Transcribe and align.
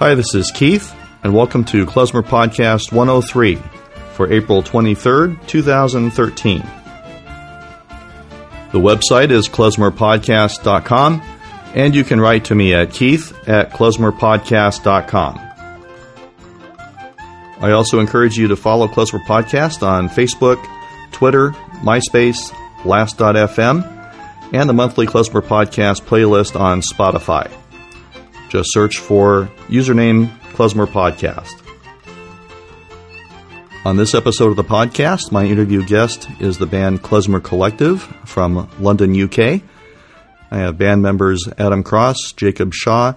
Hi, 0.00 0.14
this 0.14 0.34
is 0.34 0.50
Keith, 0.50 0.94
and 1.22 1.34
welcome 1.34 1.62
to 1.64 1.84
Klezmer 1.84 2.22
Podcast 2.22 2.90
103 2.90 3.56
for 4.14 4.32
April 4.32 4.62
23rd, 4.62 5.46
2013. 5.46 6.62
The 8.72 8.78
website 8.78 9.30
is 9.30 9.46
klezmerpodcast.com, 9.50 11.20
and 11.74 11.94
you 11.94 12.04
can 12.04 12.18
write 12.18 12.46
to 12.46 12.54
me 12.54 12.72
at 12.72 12.94
keith 12.94 13.36
at 13.46 13.72
klezmerpodcast.com. 13.72 15.38
I 17.60 17.70
also 17.72 18.00
encourage 18.00 18.38
you 18.38 18.48
to 18.48 18.56
follow 18.56 18.88
Klezmer 18.88 19.22
Podcast 19.26 19.86
on 19.86 20.08
Facebook, 20.08 20.66
Twitter, 21.12 21.50
MySpace, 21.82 22.56
Last.fm, 22.86 24.54
and 24.54 24.66
the 24.66 24.72
monthly 24.72 25.06
Klezmer 25.06 25.42
Podcast 25.42 26.00
playlist 26.04 26.58
on 26.58 26.80
Spotify. 26.80 27.54
Just 28.50 28.72
search 28.72 28.98
for 28.98 29.48
username 29.68 30.28
Klezmer 30.54 30.88
Podcast. 30.88 31.54
On 33.84 33.96
this 33.96 34.12
episode 34.12 34.50
of 34.50 34.56
the 34.56 34.64
podcast, 34.64 35.30
my 35.30 35.44
interview 35.44 35.86
guest 35.86 36.28
is 36.40 36.58
the 36.58 36.66
band 36.66 37.00
Klezmer 37.00 37.40
Collective 37.40 38.02
from 38.24 38.68
London, 38.80 39.14
UK. 39.14 39.62
I 40.50 40.58
have 40.58 40.76
band 40.76 41.00
members 41.00 41.48
Adam 41.58 41.84
Cross, 41.84 42.32
Jacob 42.32 42.74
Shaw, 42.74 43.14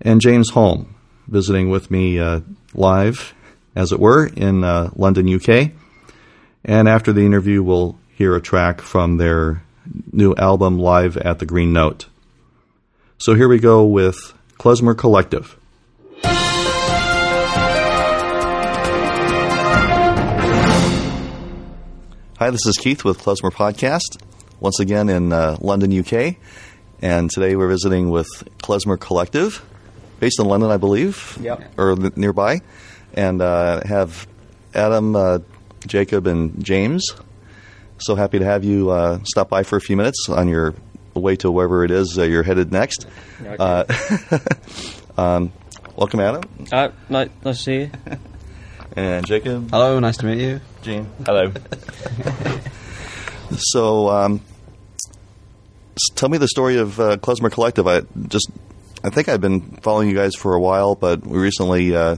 and 0.00 0.20
James 0.20 0.50
Holm 0.50 0.96
visiting 1.28 1.70
with 1.70 1.88
me 1.92 2.18
uh, 2.18 2.40
live, 2.74 3.32
as 3.76 3.92
it 3.92 4.00
were, 4.00 4.26
in 4.26 4.64
uh, 4.64 4.90
London, 4.96 5.32
UK. 5.32 5.70
And 6.64 6.88
after 6.88 7.12
the 7.12 7.24
interview, 7.24 7.62
we'll 7.62 7.96
hear 8.16 8.34
a 8.34 8.42
track 8.42 8.80
from 8.80 9.18
their 9.18 9.62
new 10.12 10.34
album, 10.34 10.80
Live 10.80 11.16
at 11.16 11.38
the 11.38 11.46
Green 11.46 11.72
Note. 11.72 12.06
So 13.18 13.34
here 13.34 13.46
we 13.46 13.60
go 13.60 13.84
with 13.86 14.33
Klezmer 14.58 14.94
Collective. 14.96 15.56
Hi, 22.38 22.50
this 22.50 22.66
is 22.66 22.76
Keith 22.76 23.04
with 23.04 23.20
Klezmer 23.20 23.52
Podcast, 23.52 24.20
once 24.60 24.80
again 24.80 25.08
in 25.08 25.32
uh, 25.32 25.56
London, 25.60 25.96
UK. 25.96 26.36
And 27.00 27.30
today 27.30 27.54
we're 27.56 27.68
visiting 27.68 28.10
with 28.10 28.26
Klezmer 28.58 28.98
Collective, 28.98 29.64
based 30.20 30.40
in 30.40 30.46
London, 30.46 30.70
I 30.70 30.76
believe, 30.76 31.38
Yep. 31.40 31.74
or 31.78 31.94
th- 31.94 32.16
nearby. 32.16 32.60
And 33.14 33.40
uh, 33.40 33.82
have 33.86 34.26
Adam, 34.74 35.14
uh, 35.14 35.38
Jacob, 35.86 36.26
and 36.26 36.62
James. 36.64 37.06
So 37.98 38.16
happy 38.16 38.40
to 38.40 38.44
have 38.44 38.64
you 38.64 38.90
uh, 38.90 39.20
stop 39.24 39.48
by 39.48 39.62
for 39.62 39.76
a 39.76 39.80
few 39.80 39.96
minutes 39.96 40.28
on 40.28 40.48
your 40.48 40.74
way 41.20 41.36
to 41.36 41.50
wherever 41.50 41.84
it 41.84 41.90
is 41.90 42.18
uh, 42.18 42.22
you're 42.22 42.42
headed 42.42 42.72
next. 42.72 43.06
Okay. 43.40 43.56
Uh, 43.58 44.38
um, 45.18 45.52
welcome, 45.96 46.20
Adam. 46.20 46.42
Uh, 46.72 46.88
nice, 47.08 47.28
nice 47.44 47.56
to 47.58 47.62
see 47.62 47.80
you. 47.80 47.90
And 48.96 49.26
Jacob. 49.26 49.70
Hello, 49.70 49.98
nice 49.98 50.18
to 50.18 50.26
meet 50.26 50.38
you. 50.38 50.60
Gene. 50.82 51.08
Hello. 51.24 51.52
So, 53.56 54.08
um, 54.08 54.40
tell 56.14 56.28
me 56.28 56.38
the 56.38 56.48
story 56.48 56.78
of 56.78 56.98
uh, 56.98 57.16
Klezmer 57.18 57.52
Collective. 57.52 57.86
I 57.86 58.02
just, 58.28 58.50
I 59.02 59.10
think 59.10 59.28
I've 59.28 59.40
been 59.40 59.60
following 59.82 60.08
you 60.08 60.14
guys 60.14 60.34
for 60.34 60.54
a 60.54 60.60
while, 60.60 60.94
but 60.94 61.26
we 61.26 61.38
recently, 61.38 61.94
uh, 61.94 62.16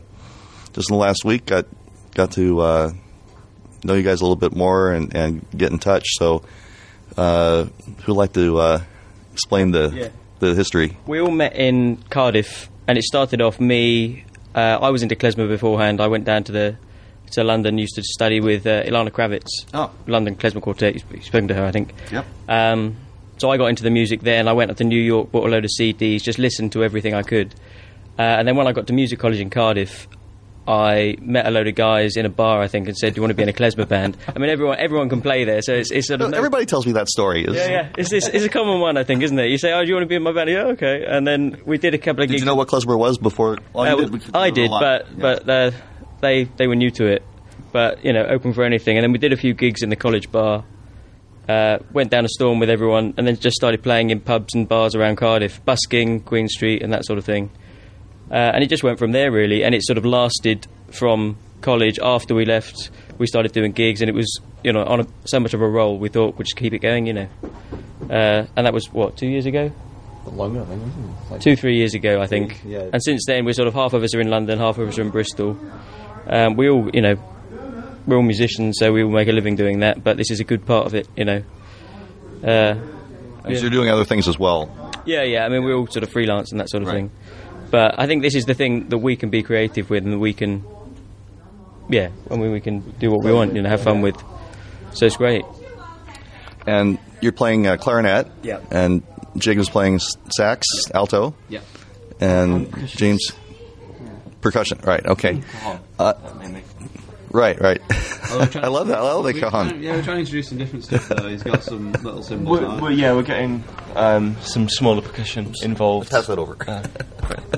just 0.72 0.91
in 0.91 0.94
the 0.94 1.00
last 1.00 1.25
week, 1.25 1.47
got 1.47 1.66
got 2.14 2.33
to 2.33 2.60
uh, 2.60 2.92
know 3.84 3.94
you 3.94 4.03
guys 4.03 4.20
a 4.20 4.25
little 4.25 4.36
bit 4.36 4.55
more 4.55 4.92
and, 4.92 5.14
and 5.14 5.47
get 5.50 5.72
in 5.72 5.78
touch. 5.78 6.06
So, 6.12 6.42
uh, 7.16 7.66
who'd 8.04 8.16
like 8.16 8.32
to 8.34 8.58
uh, 8.58 8.80
explain 9.32 9.70
the 9.72 9.92
Yeah. 9.94 10.08
the 10.41 10.54
history? 10.54 10.97
We 11.06 11.20
all 11.20 11.31
met 11.31 11.54
in 11.56 11.97
Cardiff, 12.10 12.69
and 12.88 12.98
it 12.98 13.04
started 13.04 13.41
off 13.41 13.58
me. 13.60 14.25
Uh, 14.54 14.78
I 14.81 14.91
was 14.91 15.03
into 15.03 15.16
klezmer 15.16 15.48
beforehand. 15.48 16.00
I 16.00 16.06
went 16.08 16.25
down 16.25 16.44
to 16.44 16.53
the 16.53 16.76
to 17.32 17.42
London, 17.42 17.76
used 17.76 17.97
to 17.97 18.03
study 18.03 18.41
with 18.41 18.66
uh, 18.66 18.84
Ilana 18.84 19.10
Cravitz. 19.10 19.48
Oh. 19.75 19.91
London 20.06 20.36
Klezmer 20.36 20.62
Quartet. 20.62 20.94
You've 20.94 21.04
you've 21.12 21.25
spoken 21.25 21.48
to 21.48 21.54
her, 21.54 21.64
I 21.64 21.72
think. 21.72 21.92
Yep. 22.12 22.25
Um, 22.48 22.97
so 23.38 23.50
I 23.50 23.56
got 23.58 23.66
into 23.66 23.82
the 23.82 23.91
music 23.91 24.20
there, 24.22 24.38
and 24.38 24.48
I 24.48 24.52
went 24.52 24.70
up 24.70 24.76
to 24.78 24.84
New 24.84 25.00
York, 25.00 25.31
bought 25.32 25.47
a 25.47 25.50
load 25.50 25.64
of 25.64 25.70
CDs, 25.78 26.22
just 26.22 26.38
listened 26.38 26.72
to 26.72 26.84
everything 26.84 27.14
I 27.14 27.22
could. 27.22 27.54
Uh, 28.19 28.22
and 28.22 28.48
then 28.48 28.56
when 28.56 28.66
I 28.66 28.72
got 28.72 28.86
to 28.86 28.92
music 28.94 29.19
college 29.19 29.41
in 29.41 29.50
Cardiff, 29.50 30.08
I 30.69 31.16
met 31.21 31.47
a 31.47 31.50
load 31.50 31.69
of 31.69 31.75
guys 31.75 32.16
in 32.16 32.27
a 32.27 32.28
bar, 32.28 32.60
I 32.60 32.69
think, 32.69 32.88
and 32.88 32.97
said, 32.97 33.15
"Do 33.15 33.19
you 33.19 33.22
want 33.22 33.31
to 33.31 33.34
be 33.37 33.43
in 33.44 33.49
a 33.49 33.53
klezmer 33.53 33.87
band?" 33.88 34.16
I 34.34 34.38
mean, 34.38 34.50
everyone 34.50 34.78
everyone 34.78 35.09
can 35.09 35.21
play 35.22 35.44
there, 35.44 35.62
so 35.62 35.75
it's, 35.75 35.91
it's 35.91 36.09
sort 36.09 36.21
of 36.21 36.31
no- 36.31 36.37
Everybody 36.37 36.66
tells 36.66 36.87
me 36.87 36.93
that 36.93 37.09
story. 37.09 37.44
Is, 37.44 37.54
Yeah, 37.54 37.69
yeah. 37.69 37.88
It's, 37.97 38.12
it's, 38.12 38.27
it's 38.28 38.44
a 38.44 38.49
common 38.49 38.81
one, 38.81 38.97
I 38.97 39.05
think, 39.05 39.22
isn't 39.22 39.38
it? 39.38 39.47
You 39.50 39.59
say, 39.59 39.72
"Oh, 39.72 39.82
do 39.82 39.88
you 39.88 39.94
want 39.94 40.05
to 40.05 40.09
be 40.09 40.16
in 40.16 40.22
my 40.22 40.32
band?" 40.32 40.50
Yeah, 40.50 40.65
okay. 40.75 41.05
And 41.06 41.26
then 41.26 41.60
we 41.65 41.78
did 41.78 41.94
a 41.94 41.99
couple 41.99 42.22
of 42.25 42.28
gigs. 42.28 42.31
Did 42.31 42.32
gigs. 42.37 42.41
you 42.43 42.47
know 42.47 42.55
what 42.56 42.69
Klezmer 42.69 42.99
was 42.99 43.19
before? 43.19 43.59
Uh, 43.75 43.94
did, 43.97 44.22
I 44.34 44.50
did 44.50 44.59
a 44.59 44.62
did, 44.62 44.71
lot. 44.71 44.81
but 44.81 45.06
Yeah. 45.10 45.15
but 45.21 45.49
uh, 45.49 45.71
they 46.21 46.44
they 46.56 46.66
were 46.66 46.76
new 46.76 46.91
to 46.93 47.06
it. 47.06 47.22
But 47.72 48.05
you 48.05 48.12
know, 48.12 48.25
open 48.25 48.53
for 48.53 48.65
anything. 48.65 48.97
And 48.97 49.05
then 49.05 49.12
we 49.12 49.19
did 49.19 49.32
a 49.32 49.37
few 49.37 49.55
gigs 49.55 49.82
in 49.82 49.91
the 49.91 49.97
college 49.97 50.32
bar. 50.32 50.65
Uh, 51.49 51.78
went 51.93 52.10
down 52.10 52.25
a 52.25 52.28
storm 52.28 52.59
with 52.59 52.69
everyone, 52.69 53.15
and 53.16 53.25
then 53.25 53.37
just 53.37 53.55
started 53.55 53.81
playing 53.81 54.10
in 54.10 54.19
pubs 54.19 54.53
and 54.55 54.69
bars 54.69 54.97
around 54.97 55.15
Cardiff, 55.16 55.65
busking 55.65 56.19
Queen 56.21 56.49
Street 56.49 56.82
and 56.82 56.93
that 56.93 57.05
sort 57.05 57.19
of 57.21 57.25
thing. 57.25 57.50
Uh, 58.31 58.34
and 58.34 58.64
it 58.64 58.69
just 58.69 58.82
went 58.82 58.98
from 58.98 59.12
there, 59.12 59.31
really. 59.31 59.62
And 59.64 59.75
it 59.75 59.84
sort 59.84 59.98
of 59.98 60.04
lasted 60.04 60.66
from 60.91 61.37
college. 61.60 61.98
After 62.03 62.34
we 62.34 62.44
left, 62.44 62.91
we 63.19 63.26
started 63.26 63.53
doing 63.53 63.72
gigs, 63.72 64.00
and 64.03 64.09
it 64.09 64.14
was 64.14 64.41
you 64.64 64.72
know 64.72 64.84
on 64.84 65.00
a, 65.00 65.06
so 65.26 65.38
much 65.41 65.54
of 65.54 65.60
a 65.62 65.69
roll. 65.69 65.98
We 65.98 66.09
thought 66.09 66.37
we'd 66.37 66.44
just 66.44 66.56
keep 66.56 66.72
it 66.72 66.81
going, 66.81 67.06
you 67.06 67.12
know. 67.12 67.28
Uh, 68.10 68.47
and 68.56 68.66
that 68.66 68.72
was 68.75 68.92
what 68.92 69.16
two 69.16 69.28
years 69.28 69.47
ago. 69.47 69.70
Longer, 70.26 70.62
I 70.62 70.64
think, 70.64 70.82
isn't 70.82 71.04
it? 71.04 71.31
Like- 71.31 71.41
two, 71.41 71.54
three 71.54 71.76
years 71.76 71.94
ago, 71.94 72.20
I 72.20 72.26
think. 72.26 72.60
Yeah. 72.64 72.91
And 72.92 73.00
since 73.03 73.25
then, 73.26 73.44
we're 73.44 73.53
sort 73.53 73.69
of 73.69 73.75
half 73.75 73.92
of 73.92 74.03
us 74.03 74.12
are 74.12 74.20
in 74.20 74.28
London, 74.28 74.58
half 74.58 74.76
of 74.78 74.88
us 74.88 74.98
are 74.98 75.03
in 75.03 75.10
Bristol. 75.10 75.56
Um, 76.26 76.56
we 76.56 76.69
all, 76.69 76.91
you 76.93 77.00
know, 77.00 77.14
we're 78.08 78.16
all 78.16 78.22
musicians, 78.25 78.76
so 78.81 78.93
we 78.93 79.04
all 79.04 79.10
make 79.10 79.28
a 79.28 79.32
living 79.32 79.54
doing 79.54 79.81
that. 79.81 80.03
But 80.03 80.16
this 80.16 80.32
is 80.32 80.41
a 80.41 80.44
good 80.44 80.66
part 80.66 80.87
of 80.87 80.97
it, 80.97 81.08
you 81.16 81.25
know. 81.25 81.43
Uh, 82.43 82.75
And 83.44 83.56
so 83.56 83.62
you're 83.62 83.70
doing 83.70 83.88
other 83.88 84.04
things 84.04 84.26
as 84.26 84.37
well. 84.37 84.69
yeah, 85.06 85.22
yeah. 85.22 85.44
I 85.44 85.48
mean, 85.48 85.62
we're 85.62 85.75
all 85.76 85.87
sort 85.87 86.03
of 86.03 86.10
freelance 86.10 86.50
and 86.50 86.60
that 86.60 86.69
sort 86.70 86.82
of 86.82 86.88
Right. 86.88 86.94
thing. 86.97 87.10
But 87.71 87.99
I 87.99 88.06
think 88.06 88.22
this 88.22 88.34
is 88.34 88.44
the 88.44 88.54
thing 88.54 88.88
that 88.91 88.99
we 88.99 89.16
can 89.16 89.31
be 89.31 89.43
creative 89.43 89.91
with, 89.91 90.04
and 90.04 90.12
that 90.12 90.19
we 90.19 90.32
can, 90.32 90.65
yeah, 91.88 92.10
I 92.31 92.37
mean, 92.37 92.53
we 92.53 92.60
can 92.60 92.81
do 92.99 93.10
what 93.10 93.25
we 93.25 93.32
want, 93.32 93.54
you 93.54 93.62
know, 93.62 93.69
have 93.69 93.82
fun 93.82 94.03
with. 94.03 94.16
So 94.93 95.06
it's 95.06 95.16
great. 95.16 95.44
and 96.66 96.99
you're 97.21 97.32
playing 97.32 97.66
uh, 97.66 97.76
clarinet. 97.76 98.28
Yeah. 98.43 98.60
And 98.71 99.03
Jacob's 99.37 99.69
playing 99.71 99.97
s- 99.97 100.16
sax, 100.37 100.66
alto, 100.94 101.34
Yeah. 101.49 101.60
and. 102.21 102.72
James 102.88 103.31
percussion. 104.41 104.78
Right. 104.84 105.05
Okay. 105.05 105.43
Uh, 105.99 106.12
Right. 107.36 107.60
Right. 107.60 107.82
we're 107.91 107.97
I 108.64 108.69
love 108.69 108.88
that. 108.88 108.97
I 108.97 109.02
love 109.02 109.24
the 109.24 109.32
we're 109.34 109.41
cajon. 109.41 109.82
yeah, 109.82 109.92
we're 109.92 110.02
trying 110.02 110.16
to 110.16 110.20
introduce 110.20 110.48
some 110.48 110.56
different 110.56 110.84
stuff 110.84 111.06
though. 111.08 111.28
He's 111.28 111.42
got 111.42 111.62
some 111.62 111.92
little 111.92 112.22
cymbals. 112.22 112.60
We're, 112.60 112.66
on 112.66 112.80
we're- 112.80 112.94
yeah, 112.94 113.12
we're 113.12 113.22
getting 113.24 113.62
um, 113.94 114.36
some 114.41 114.70
smaller 114.70 115.02
percussion 115.02 115.54
involved. 115.62 116.10
Pass 116.10 116.28
that 116.28 116.38
over. 116.38 116.56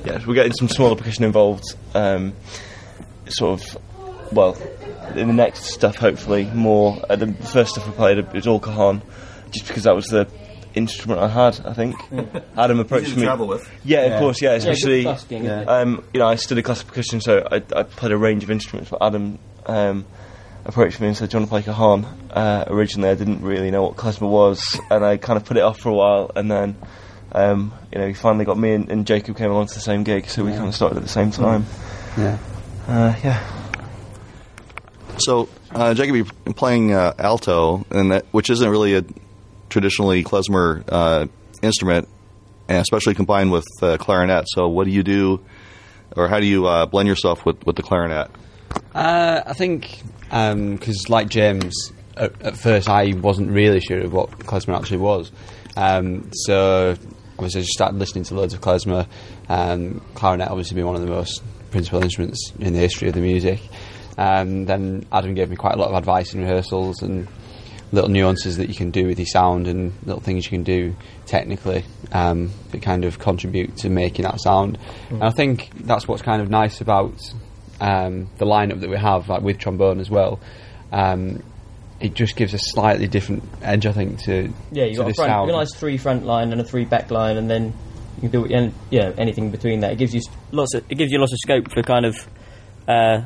Yeah, 0.05 0.19
we're 0.27 0.35
getting 0.35 0.53
some 0.55 0.69
smaller 0.69 0.97
percussion 0.97 1.23
involved. 1.23 1.63
Um, 1.95 2.35
sort 3.29 3.61
of, 3.61 3.79
well, 4.33 4.57
in 5.15 5.29
the 5.29 5.35
next 5.35 5.67
stuff, 5.67 5.95
hopefully 5.95 6.47
more. 6.47 7.01
Uh, 7.09 7.15
the 7.15 7.33
first 7.35 7.71
stuff 7.71 7.87
we 7.87 7.93
played 7.93 8.19
it 8.19 8.33
was 8.33 8.49
all 8.49 8.59
cajon, 8.59 9.01
just 9.53 9.69
because 9.69 9.85
that 9.85 9.95
was 9.95 10.07
the 10.07 10.27
instrument 10.75 11.21
I 11.21 11.29
had. 11.29 11.61
I 11.65 11.73
think 11.73 11.95
Adam 12.57 12.81
approached 12.81 13.17
me. 13.17 13.29
with. 13.29 13.71
Yeah, 13.85 14.01
of 14.07 14.21
course. 14.21 14.43
Yeah, 14.43 14.55
especially. 14.55 15.05
good 15.05 15.11
busking, 15.13 15.49
um, 15.49 16.03
you 16.13 16.19
know, 16.19 16.27
I 16.27 16.35
studied 16.35 16.65
classical 16.65 16.89
percussion, 16.89 17.21
so 17.21 17.47
I, 17.51 17.57
I 17.77 17.85
played 17.85 18.11
a 18.13 18.19
range 18.19 18.43
of 18.43 18.51
instruments. 18.51 18.91
But 18.91 19.03
Adam 19.03 19.39
um, 19.69 20.07
approached 20.65 21.01
me 21.01 21.09
and 21.09 21.17
said, 21.17 21.31
"Do 21.31 21.37
you 21.37 21.41
want 21.41 21.49
to 21.49 21.51
play 21.51 21.63
cajon?" 21.63 22.05
Uh, 22.31 22.65
originally, 22.69 23.11
I 23.11 23.15
didn't 23.15 23.43
really 23.43 23.71
know 23.71 23.85
what 23.85 23.97
klezmer 23.97 24.29
was, 24.29 24.81
and 24.91 25.05
I 25.05 25.17
kind 25.17 25.37
of 25.37 25.45
put 25.45 25.57
it 25.57 25.63
off 25.63 25.79
for 25.79 25.89
a 25.91 25.95
while, 25.95 26.31
and 26.35 26.51
then. 26.51 26.77
Um, 27.31 27.75
you 27.93 27.99
know, 27.99 28.07
he 28.07 28.15
finally 28.15 28.47
got 28.47 28.57
me 28.57 28.73
and, 28.73 28.91
and 28.91 29.07
Jacob 29.07 29.37
came 29.37 29.51
along 29.51 29.67
to 29.67 29.75
the 29.75 29.81
same 29.81 30.03
gig, 30.03 30.31
so 30.31 30.45
we 30.45 30.53
kind 30.53 30.67
of 30.67 30.75
started 30.75 30.97
at 30.97 31.03
the 31.03 31.11
same 31.11 31.31
time. 31.31 31.67
Yeah. 32.17 32.39
Uh, 32.87 33.15
yeah. 33.23 33.59
So, 35.19 35.49
uh, 35.73 35.95
Jacob, 35.95 36.17
you're 36.17 36.55
playing 36.55 36.93
uh, 36.93 37.13
alto, 37.19 37.85
and 37.91 38.13
that, 38.13 38.25
which 38.31 38.51
isn't 38.51 38.69
really 38.69 38.95
a 38.95 39.05
traditionally 39.69 40.25
klezmer 40.25 40.85
uh, 40.89 41.27
instrument, 41.61 42.09
and 42.69 42.79
especially 42.79 43.15
combined 43.15 43.53
with 43.53 43.67
uh, 43.83 43.97
clarinet. 43.99 44.47
So, 44.49 44.69
what 44.69 44.85
do 44.85 44.91
you 44.91 45.03
do, 45.03 45.45
or 46.17 46.29
how 46.29 46.41
do 46.41 46.47
you 46.47 46.67
uh, 46.67 46.87
blend 46.87 47.09
yourself 47.09 47.45
with, 47.45 47.65
with 47.67 47.77
the 47.77 47.83
clarinet? 47.83 48.31
Uh, 48.95 49.43
I 49.47 49.53
think 49.55 50.03
because, 50.31 51.09
like 51.09 51.29
James, 51.29 51.93
at, 52.17 52.41
at 52.43 52.57
first 52.57 52.89
I 52.89 53.15
wasn't 53.15 53.51
really 53.51 53.81
sure 53.81 54.01
of 54.01 54.13
what 54.13 54.31
klezmer 54.31 54.77
actually 54.77 54.99
was. 54.99 55.31
Um, 55.77 56.31
so 56.33 56.97
obviously 57.35 57.61
I 57.61 57.63
just 57.63 57.73
started 57.73 57.99
listening 57.99 58.25
to 58.25 58.35
loads 58.35 58.55
of 58.55 58.61
klezmer. 58.61 59.07
Um, 59.49 60.03
clarinet 60.15 60.49
obviously 60.49 60.75
being 60.75 60.87
one 60.87 60.97
of 60.97 61.03
the 61.03 61.09
most 61.09 61.43
principal 61.71 62.03
instruments 62.03 62.53
in 62.59 62.73
the 62.73 62.79
history 62.79 63.09
of 63.09 63.15
the 63.15 63.21
music. 63.21 63.61
Um, 64.17 64.65
then 64.65 65.07
Adam 65.13 65.35
gave 65.35 65.49
me 65.49 65.57
quite 65.57 65.75
a 65.75 65.79
lot 65.79 65.91
of 65.91 65.95
advice 65.95 66.35
in 66.35 66.41
rehearsals, 66.41 67.03
and 67.03 67.29
little 67.93 68.11
nuances 68.11 68.57
that 68.59 68.69
you 68.69 68.75
can 68.75 68.91
do 68.91 69.07
with 69.07 69.19
your 69.19 69.27
sound 69.27 69.67
and 69.67 69.93
little 70.05 70.21
things 70.21 70.45
you 70.45 70.51
can 70.51 70.63
do 70.63 70.95
technically 71.27 71.85
um, 72.13 72.51
that 72.71 72.83
kind 72.83 73.05
of 73.05 73.19
contribute 73.19 73.77
to 73.79 73.89
making 73.89 74.25
that 74.25 74.41
sound. 74.41 74.79
And 75.09 75.25
I 75.25 75.31
think 75.31 75.71
that's 75.85 76.07
what's 76.07 76.23
kind 76.23 76.43
of 76.43 76.51
nice 76.51 76.81
about 76.81 77.15
um, 77.81 78.29
the 78.39 78.45
lineup 78.47 78.81
that 78.81 78.91
we 78.91 78.97
have, 78.97 79.29
like 79.29 79.43
with 79.43 79.59
trombone 79.59 80.01
as 80.01 80.11
well. 80.11 80.41
Um, 80.93 81.43
it 82.01 82.15
just 82.15 82.37
gives 82.37 82.55
a 82.55 82.59
slightly 82.59 83.09
different 83.09 83.43
edge, 83.63 83.85
I 83.87 83.93
think, 83.93 84.21
to 84.25 84.53
Yeah, 84.71 84.85
you 84.85 84.93
to 84.93 84.97
got 85.03 85.11
a 85.11 85.15
front, 85.15 85.31
sound. 85.31 85.51
a 85.51 85.53
nice 85.55 85.75
three 85.75 85.97
front 85.99 86.25
line 86.25 86.53
and 86.53 86.61
a 86.61 86.65
three 86.65 86.85
back 86.85 87.11
line, 87.11 87.37
and 87.37 87.51
then 87.51 87.75
you 88.23 88.29
can 88.29 88.31
do 88.31 88.45
and 88.55 88.73
you 88.91 89.01
know 89.01 89.15
anything 89.19 89.51
between 89.51 89.81
that. 89.81 89.93
It 89.93 89.99
gives 89.99 90.15
you 90.15 90.21
lots 90.53 90.75
of 90.75 90.85
it 90.89 90.95
gives 90.97 91.11
you 91.11 91.19
lots 91.19 91.33
of 91.33 91.39
scope 91.39 91.73
for 91.73 91.83
kind 91.83 92.07
of 92.07 92.17
uh, 92.87 93.23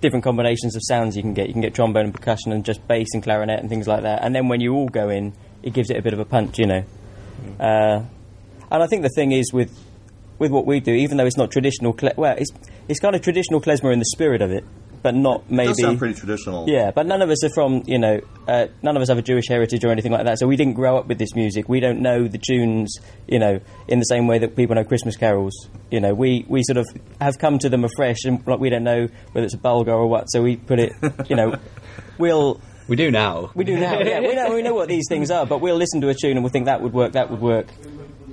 different 0.00 0.24
combinations 0.24 0.74
of 0.74 0.82
sounds 0.84 1.16
you 1.16 1.22
can 1.22 1.32
get. 1.34 1.46
You 1.46 1.52
can 1.52 1.62
get 1.62 1.74
trombone 1.74 2.06
and 2.06 2.14
percussion 2.14 2.50
and 2.52 2.64
just 2.64 2.86
bass 2.88 3.06
and 3.14 3.22
clarinet 3.22 3.60
and 3.60 3.68
things 3.68 3.86
like 3.86 4.02
that. 4.02 4.22
And 4.24 4.34
then 4.34 4.48
when 4.48 4.60
you 4.60 4.74
all 4.74 4.88
go 4.88 5.08
in, 5.08 5.32
it 5.62 5.72
gives 5.72 5.88
it 5.90 5.96
a 5.96 6.02
bit 6.02 6.12
of 6.12 6.18
a 6.18 6.24
punch, 6.24 6.58
you 6.58 6.66
know. 6.66 6.84
Uh, 7.60 8.02
and 8.70 8.82
I 8.82 8.86
think 8.88 9.02
the 9.02 9.10
thing 9.10 9.30
is 9.32 9.52
with 9.52 9.70
with 10.38 10.50
what 10.50 10.66
we 10.66 10.80
do, 10.80 10.92
even 10.92 11.16
though 11.16 11.26
it's 11.26 11.36
not 11.36 11.50
traditional, 11.50 11.92
cle- 11.92 12.12
well, 12.16 12.34
it's 12.36 12.50
it's 12.88 13.00
kind 13.00 13.14
of 13.16 13.22
traditional 13.22 13.60
klezmer 13.60 13.92
in 13.92 13.98
the 13.98 14.04
spirit 14.06 14.42
of 14.42 14.50
it, 14.50 14.64
but 15.02 15.14
not 15.14 15.50
maybe. 15.50 15.68
Does 15.68 15.80
sound 15.80 15.98
pretty 15.98 16.14
traditional. 16.14 16.68
Yeah, 16.68 16.90
but 16.90 17.06
none 17.06 17.22
of 17.22 17.30
us 17.30 17.42
are 17.44 17.50
from, 17.50 17.82
you 17.86 17.98
know, 17.98 18.20
uh, 18.48 18.66
none 18.82 18.96
of 18.96 19.02
us 19.02 19.08
have 19.08 19.18
a 19.18 19.22
Jewish 19.22 19.48
heritage 19.48 19.84
or 19.84 19.90
anything 19.90 20.12
like 20.12 20.24
that. 20.24 20.38
So 20.38 20.46
we 20.46 20.56
didn't 20.56 20.74
grow 20.74 20.96
up 20.96 21.06
with 21.06 21.18
this 21.18 21.34
music. 21.34 21.68
We 21.68 21.80
don't 21.80 22.00
know 22.00 22.28
the 22.28 22.38
tunes, 22.38 22.96
you 23.26 23.38
know, 23.38 23.60
in 23.88 23.98
the 23.98 24.04
same 24.04 24.26
way 24.26 24.38
that 24.38 24.56
people 24.56 24.74
know 24.76 24.84
Christmas 24.84 25.16
carols. 25.16 25.68
You 25.90 26.00
know, 26.00 26.14
we, 26.14 26.44
we 26.48 26.62
sort 26.64 26.76
of 26.78 26.86
have 27.20 27.38
come 27.38 27.58
to 27.60 27.68
them 27.68 27.84
afresh, 27.84 28.24
and 28.24 28.46
like 28.46 28.58
we 28.58 28.70
don't 28.70 28.84
know 28.84 29.08
whether 29.32 29.44
it's 29.44 29.54
a 29.54 29.58
bulgar 29.58 29.92
or 29.92 30.06
what. 30.06 30.26
So 30.30 30.42
we 30.42 30.56
put 30.56 30.78
it, 30.80 30.92
you 31.28 31.36
know, 31.36 31.54
we'll 32.18 32.60
we 32.88 32.96
do 32.96 33.10
now. 33.10 33.50
we 33.54 33.64
do 33.64 33.76
now. 33.78 33.98
Yeah, 34.00 34.20
we 34.20 34.34
know 34.34 34.54
we 34.54 34.62
know 34.62 34.74
what 34.74 34.88
these 34.88 35.06
things 35.08 35.30
are, 35.30 35.44
but 35.46 35.60
we'll 35.60 35.76
listen 35.76 36.00
to 36.02 36.08
a 36.08 36.14
tune 36.14 36.32
and 36.32 36.42
we'll 36.42 36.52
think 36.52 36.66
that 36.66 36.80
would 36.82 36.92
work, 36.92 37.12
that 37.12 37.30
would 37.30 37.40
work. 37.40 37.66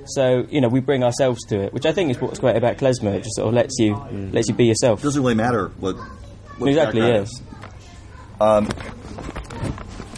So 0.05 0.45
you 0.49 0.61
know, 0.61 0.67
we 0.69 0.79
bring 0.79 1.03
ourselves 1.03 1.39
to 1.49 1.59
it, 1.61 1.73
which 1.73 1.85
I 1.85 1.91
think 1.93 2.11
is 2.11 2.19
what's 2.19 2.39
great 2.39 2.55
about 2.55 2.77
klezmer. 2.77 3.13
It 3.15 3.23
just 3.23 3.35
sort 3.35 3.47
of 3.47 3.53
lets 3.53 3.77
you 3.79 3.95
lets 4.31 4.47
you 4.49 4.53
be 4.53 4.65
yourself. 4.65 5.01
Doesn't 5.01 5.21
really 5.21 5.35
matter 5.35 5.69
what. 5.79 5.95
what 6.57 6.67
Exactly. 6.69 7.01
background 7.01 7.27
Yes. 7.27 7.29
is. 7.31 7.41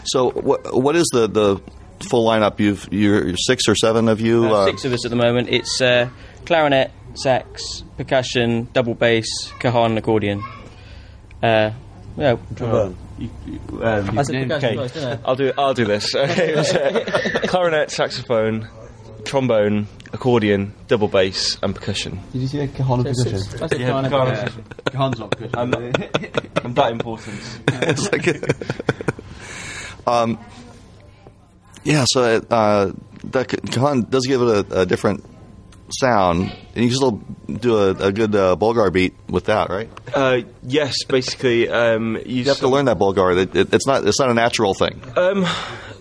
So 0.05 0.29
what 0.31 0.73
what 0.75 0.95
is 0.95 1.07
the 1.11 1.27
the 1.27 1.61
full 2.09 2.25
lineup? 2.27 2.59
You've 2.59 2.87
you're, 2.91 3.27
you're 3.27 3.37
six 3.37 3.67
or 3.67 3.75
seven 3.75 4.07
of 4.07 4.21
you. 4.21 4.45
Uh, 4.45 4.51
uh, 4.53 4.65
six 4.67 4.85
of 4.85 4.93
us 4.93 5.05
at 5.05 5.09
the 5.09 5.17
moment. 5.17 5.49
It's 5.49 5.81
uh, 5.81 6.09
clarinet, 6.45 6.91
sax, 7.15 7.83
percussion, 7.97 8.67
double 8.73 8.93
bass, 8.93 9.25
cajon, 9.59 9.97
accordion. 9.97 10.43
Uh, 11.41 11.71
yeah, 12.17 12.37
Um, 12.59 12.95
I 13.81 14.23
said 14.23 14.33
named 14.33 14.49
percussion 14.51 14.59
Kate. 14.59 14.77
first, 14.77 14.93
didn't 14.93 15.19
I? 15.25 15.27
I'll 15.27 15.35
do. 15.35 15.51
I'll 15.57 15.73
do 15.73 15.85
this. 15.85 16.13
Okay, 16.15 16.53
it 16.53 16.55
was, 16.55 17.49
clarinet, 17.49 17.89
saxophone, 17.91 18.67
trombone, 19.25 19.87
accordion, 20.13 20.73
double 20.87 21.07
bass, 21.07 21.57
and 21.61 21.75
percussion. 21.75 22.19
Did 22.33 22.41
you 22.41 22.47
see 22.47 22.59
a 22.59 22.67
cajon 22.67 22.99
of 23.01 23.05
percussion? 23.07 23.35
I 23.63 23.67
said 23.67 23.79
Yeah, 23.79 23.87
clarinet, 24.07 24.11
cajon. 24.11 24.35
percussion. 24.35 24.63
Cajon's 24.91 25.19
not 25.19 25.31
percussion. 25.31 25.59
I'm, 25.59 25.73
I'm 26.65 26.73
that 26.75 26.91
important. 26.91 27.41
it's 27.67 28.11
like, 28.11 30.07
um, 30.07 30.39
yeah. 31.83 32.05
So 32.07 32.41
uh, 32.49 32.91
that 33.25 33.51
c- 33.51 33.57
cajon 33.57 34.03
does 34.09 34.25
give 34.27 34.41
it 34.41 34.71
a, 34.71 34.81
a 34.81 34.85
different 34.85 35.23
sound, 35.99 36.51
and 36.75 36.83
you 36.83 36.89
can 36.89 36.95
still 36.95 37.11
do 37.59 37.77
a, 37.77 37.89
a 38.07 38.11
good 38.11 38.35
uh, 38.35 38.55
Bulgar 38.55 38.89
beat 38.91 39.13
with 39.29 39.45
that, 39.45 39.69
right? 39.69 39.89
Uh, 40.13 40.41
yes, 40.63 40.95
basically, 41.07 41.69
um, 41.69 42.15
you, 42.25 42.37
You 42.37 42.43
have 42.45 42.57
to 42.59 42.67
learn 42.67 42.85
that 42.85 42.97
Bulgar. 42.97 43.31
It, 43.31 43.55
it, 43.55 43.73
it's 43.73 43.85
not 43.85 44.05
it's 44.07 44.19
not 44.19 44.29
a 44.29 44.33
natural 44.33 44.73
thing. 44.73 44.99
Um, 45.15 45.45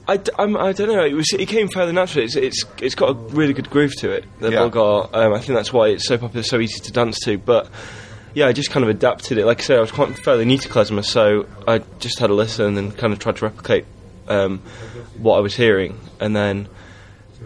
I, 0.07 0.17
d- 0.19 0.31
I'm- 0.39 0.57
I 0.57 0.73
don't 0.73 0.89
know. 0.89 1.05
It 1.05 1.15
was. 1.15 1.27
It 1.33 1.47
came 1.47 1.69
fairly 1.69 1.93
naturally. 1.93 2.27
It's. 2.27 2.37
It's. 2.37 2.65
It's 2.83 2.95
got 2.95 3.11
a 3.11 3.15
really 3.15 3.53
good 3.55 3.71
groove 3.71 3.95
to 4.01 4.11
it. 4.11 4.25
The 4.41 4.51
Yeah. 4.51 4.59
Bulgar. 4.69 5.09
Um, 5.17 5.33
I 5.33 5.39
think 5.39 5.57
that's 5.57 5.73
why 5.73 5.89
it's 5.89 6.07
so 6.07 6.19
popular, 6.19 6.43
so 6.43 6.59
easy 6.61 6.81
to 6.81 6.93
dance 6.93 7.19
to. 7.21 7.39
But 7.39 7.71
yeah, 8.35 8.47
I 8.47 8.53
just 8.53 8.71
kind 8.71 8.83
of 8.85 8.91
adapted 8.91 9.39
it. 9.39 9.47
Like 9.47 9.61
I 9.61 9.63
said, 9.65 9.79
I 9.79 9.81
was 9.81 9.93
quite 9.93 10.19
fairly 10.19 10.45
new 10.45 10.59
to 10.59 10.69
klezmer, 10.69 11.05
so 11.05 11.47
I 11.67 11.79
just 12.01 12.19
had 12.19 12.31
a 12.31 12.35
listen 12.35 12.77
and 12.77 12.97
kind 12.97 13.13
of 13.13 13.19
tried 13.19 13.37
to 13.37 13.45
replicate 13.47 13.87
um, 14.29 14.59
what 15.19 15.37
I 15.39 15.41
was 15.41 15.55
hearing. 15.57 15.99
And 16.21 16.35
then 16.37 16.69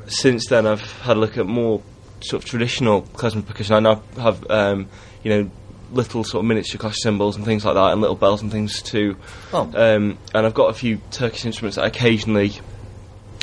since 0.07 0.47
then, 0.49 0.67
I've 0.67 0.83
had 1.03 1.17
a 1.17 1.21
look 1.21 1.39
at 1.39 1.47
more 1.47 1.83
sort 2.23 2.43
of 2.43 2.49
traditional 2.49 3.03
klezmer 3.03 3.47
percussion. 3.47 3.75
I 3.77 3.81
now 3.81 4.03
have 4.17 4.51
um, 4.51 4.89
you 5.23 5.31
know 5.31 5.51
little 5.91 6.25
sort 6.25 6.45
of 6.45 6.49
miniature 6.49 6.79
clash 6.79 6.97
cymbals 6.99 7.37
and 7.37 7.45
things 7.45 7.65
like 7.65 7.75
that, 7.75 7.93
and 7.93 8.01
little 8.01 8.17
bells 8.17 8.43
and 8.43 8.51
things 8.51 8.83
too. 8.83 9.17
Oh. 9.53 9.71
Um, 9.75 10.19
and 10.35 10.47
I've 10.47 10.55
got 10.55 10.71
a 10.71 10.75
few 10.75 11.01
Turkish 11.11 11.45
instruments 11.45 11.77
that 11.77 11.85
I 11.85 11.87
occasionally 11.89 12.53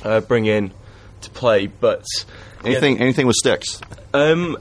uh, 0.04 0.22
bring 0.22 0.46
in 0.46 0.72
to 1.22 1.30
play, 1.32 1.68
but 1.68 2.06
Anything 2.64 3.00
anything 3.00 3.28
with 3.28 3.36
sticks. 3.36 3.80
um, 4.14 4.58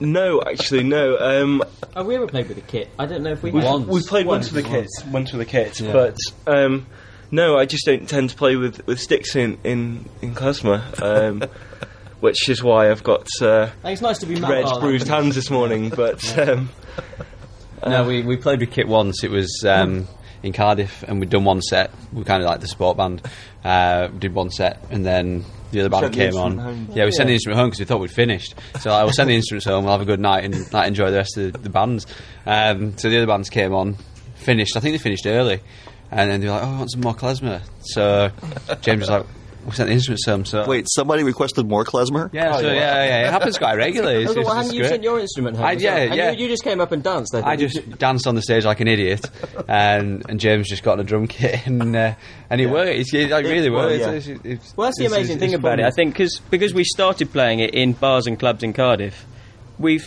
no, 0.00 0.42
actually, 0.42 0.82
no. 0.82 1.16
Um, 1.18 1.62
Have 1.94 2.06
we 2.06 2.16
ever 2.16 2.26
played 2.26 2.48
with 2.48 2.58
a 2.58 2.62
kit? 2.62 2.90
I 2.98 3.06
don't 3.06 3.22
know 3.22 3.30
if 3.30 3.42
we 3.42 3.50
we've, 3.50 3.86
we 3.88 4.02
played 4.02 4.26
once 4.26 4.52
with 4.52 4.66
a 4.66 4.68
kit, 4.68 4.88
once 5.10 5.32
with 5.32 5.40
a 5.40 5.44
kit, 5.46 5.80
but 5.82 6.16
um, 6.46 6.86
no, 7.30 7.56
I 7.56 7.64
just 7.66 7.86
don't 7.86 8.08
tend 8.08 8.30
to 8.30 8.36
play 8.36 8.56
with, 8.56 8.86
with 8.86 9.00
sticks 9.00 9.36
in 9.36 9.58
in 9.64 10.08
in 10.20 10.34
klezmer, 10.34 10.82
um, 11.02 11.44
which 12.20 12.48
is 12.48 12.62
why 12.62 12.90
I've 12.90 13.02
got 13.02 13.26
uh, 13.40 13.70
it's 13.84 14.00
nice 14.02 14.18
to 14.18 14.26
be 14.26 14.36
red, 14.36 14.64
Oh, 14.66 14.80
bruised 14.80 15.08
hands 15.08 15.34
this 15.34 15.50
morning. 15.50 15.90
But 15.96 16.38
um, 16.38 16.70
No, 17.86 18.04
we, 18.06 18.22
we 18.22 18.36
played 18.36 18.60
with 18.60 18.70
Kit 18.70 18.88
once. 18.88 19.22
It 19.22 19.30
was 19.30 19.64
um, 19.66 20.08
in 20.42 20.52
Cardiff, 20.52 21.02
and 21.04 21.20
we'd 21.20 21.30
done 21.30 21.44
one 21.44 21.62
set. 21.62 21.90
We 22.12 22.24
kind 22.24 22.42
of 22.42 22.48
like 22.48 22.60
the 22.60 22.68
support 22.68 22.96
band. 22.96 23.22
Uh, 23.64 24.08
we 24.12 24.18
did 24.18 24.34
one 24.34 24.50
set, 24.50 24.82
and 24.90 25.04
then 25.04 25.44
the 25.72 25.80
other 25.80 25.88
band 25.88 26.14
came 26.14 26.36
on. 26.36 26.58
home. 26.58 26.88
Yeah, 26.94 27.04
we 27.04 27.12
sent 27.12 27.26
the 27.28 27.34
instrument 27.34 27.58
home 27.60 27.68
because 27.68 27.80
we 27.80 27.84
thought 27.86 28.00
we'd 28.00 28.10
finished. 28.10 28.54
So 28.80 28.90
I 28.90 29.04
will 29.04 29.12
send 29.12 29.28
the 29.30 29.34
instruments 29.40 29.66
home. 29.66 29.84
We'll 29.84 29.92
have 29.92 30.00
a 30.02 30.06
good 30.06 30.20
night 30.20 30.44
and 30.44 30.72
like, 30.72 30.88
enjoy 30.88 31.10
the 31.10 31.18
rest 31.18 31.36
of 31.36 31.52
the, 31.52 31.58
the 31.58 31.70
bands. 31.70 32.06
Um, 32.46 32.96
so 32.98 33.08
the 33.10 33.16
other 33.18 33.26
bands 33.26 33.50
came 33.50 33.72
on, 33.74 33.96
finished. 34.36 34.76
I 34.76 34.80
think 34.80 34.94
they 34.94 34.98
finished 34.98 35.26
early, 35.26 35.60
and 36.10 36.30
then 36.30 36.40
they 36.40 36.46
were 36.46 36.52
like, 36.54 36.62
"Oh, 36.62 36.66
I 36.74 36.78
want 36.78 36.90
some 36.92 37.00
more 37.02 37.14
klezmer." 37.14 37.62
So 37.80 38.30
James 38.80 39.00
was 39.00 39.10
like, 39.10 39.26
"We 39.66 39.72
sent 39.72 39.88
the 39.88 39.92
instruments 39.94 40.24
home." 40.26 40.44
So 40.44 40.66
Wait, 40.66 40.86
somebody 40.88 41.22
requested 41.24 41.66
more 41.68 41.84
klezmer? 41.84 42.32
yeah, 42.32 42.56
so 42.56 42.60
yeah, 42.62 42.72
yeah, 43.04 43.28
it 43.28 43.30
happens 43.30 43.58
quite 43.58 43.76
regularly. 43.76 44.22
It's, 44.24 44.30
Oh, 44.36 44.40
it's, 44.40 44.48
well, 44.48 44.60
it's 44.60 44.72
you 44.72 44.84
sent 44.84 45.02
your 45.02 45.18
instrument 45.20 45.56
home? 45.56 45.66
I- 45.66 45.72
yeah, 45.72 46.06
well? 46.06 46.16
Yeah. 46.16 46.30
You, 46.30 46.44
you 46.44 46.48
just 46.48 46.62
came 46.64 46.80
up 46.80 46.92
and 46.92 47.02
danced. 47.02 47.34
I. 47.34 47.42
I 47.42 47.56
just 47.56 47.78
danced 47.98 48.26
on 48.26 48.34
the 48.34 48.42
stage 48.42 48.64
like 48.64 48.80
an 48.80 48.88
idiot, 48.88 49.28
and 49.68 50.24
and 50.28 50.40
James 50.40 50.68
just 50.68 50.82
got 50.82 50.92
on 50.94 51.00
a 51.00 51.04
drum 51.04 51.26
kit 51.26 51.66
and 51.66 51.94
uh, 51.94 52.14
and 52.50 52.60
it 52.60 52.66
worked. 52.66 52.90
It's, 52.90 53.12
it 53.12 53.30
like, 53.30 53.44
really 53.44 53.70
well, 53.70 53.86
worked. 53.88 54.00
yeah. 54.00 54.06
It's- 54.12 54.28
it's- 54.28 54.46
it's- 54.46 54.74
Well, 54.76 54.86
that's 54.86 54.98
the 54.98 55.04
it's- 55.04 55.16
amazing 55.18 55.36
it's- 55.36 55.40
thing 55.40 55.50
it's 55.54 55.58
about 55.60 55.72
fun. 55.78 55.80
it. 55.80 55.86
I 55.86 55.90
think 55.90 56.14
cause, 56.16 56.40
because 56.50 56.72
we 56.72 56.84
started 56.84 57.32
playing 57.32 57.60
it 57.60 57.74
in 57.74 57.92
bars 57.92 58.26
and 58.26 58.38
clubs 58.38 58.62
in 58.62 58.72
Cardiff, 58.72 59.26
we've 59.78 60.06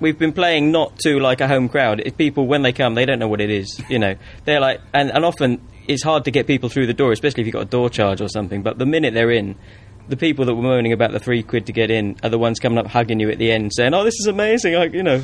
we've 0.00 0.18
been 0.18 0.32
playing 0.32 0.70
not 0.70 0.96
to 1.00 1.18
like 1.18 1.40
a 1.40 1.48
home 1.48 1.68
crowd. 1.68 2.00
It, 2.04 2.16
people 2.16 2.46
when 2.46 2.62
they 2.62 2.72
come, 2.72 2.94
they 2.94 3.04
don't 3.04 3.18
know 3.18 3.28
what 3.28 3.40
it 3.40 3.50
is. 3.50 3.80
You 3.88 3.98
know, 3.98 4.14
they're 4.44 4.60
like, 4.60 4.80
and, 4.94 5.10
and 5.10 5.24
often 5.24 5.60
it's 5.88 6.02
hard 6.02 6.24
to 6.26 6.30
get 6.30 6.46
people 6.46 6.68
through 6.68 6.86
the 6.86 6.94
door, 6.94 7.12
especially 7.12 7.40
if 7.40 7.46
you've 7.46 7.54
got 7.54 7.62
a 7.62 7.70
door 7.70 7.90
charge 7.90 8.20
or 8.20 8.28
something. 8.28 8.62
But 8.62 8.78
the 8.78 8.86
minute 8.86 9.14
they're 9.14 9.30
in. 9.30 9.56
The 10.08 10.16
people 10.16 10.46
that 10.46 10.54
were 10.54 10.62
moaning 10.62 10.94
about 10.94 11.12
the 11.12 11.18
three 11.18 11.42
quid 11.42 11.66
to 11.66 11.72
get 11.72 11.90
in 11.90 12.16
are 12.22 12.30
the 12.30 12.38
ones 12.38 12.58
coming 12.58 12.78
up 12.78 12.86
hugging 12.86 13.20
you 13.20 13.28
at 13.28 13.36
the 13.36 13.52
end, 13.52 13.72
saying, 13.74 13.92
"Oh, 13.92 14.04
this 14.04 14.14
is 14.14 14.26
amazing! 14.26 14.74
I, 14.74 14.84
you 14.84 15.02
know, 15.02 15.22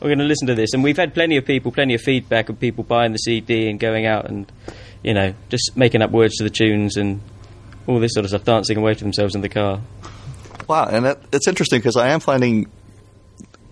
we're 0.00 0.08
going 0.08 0.18
to 0.18 0.24
listen 0.24 0.48
to 0.48 0.56
this." 0.56 0.72
And 0.74 0.82
we've 0.82 0.96
had 0.96 1.14
plenty 1.14 1.36
of 1.36 1.44
people, 1.44 1.70
plenty 1.70 1.94
of 1.94 2.00
feedback 2.00 2.48
of 2.48 2.58
people 2.58 2.82
buying 2.82 3.12
the 3.12 3.18
CD 3.18 3.70
and 3.70 3.78
going 3.78 4.06
out 4.06 4.28
and, 4.28 4.50
you 5.04 5.14
know, 5.14 5.34
just 5.50 5.76
making 5.76 6.02
up 6.02 6.10
words 6.10 6.34
to 6.38 6.42
the 6.42 6.50
tunes 6.50 6.96
and 6.96 7.20
all 7.86 8.00
this 8.00 8.12
sort 8.14 8.24
of 8.24 8.30
stuff, 8.30 8.42
dancing 8.42 8.76
away 8.76 8.94
to 8.94 9.04
themselves 9.04 9.36
in 9.36 9.40
the 9.40 9.48
car. 9.48 9.80
Wow, 10.68 10.86
and 10.86 11.04
that, 11.04 11.20
it's 11.32 11.46
interesting 11.46 11.78
because 11.78 11.96
I 11.96 12.08
am 12.08 12.18
finding 12.18 12.68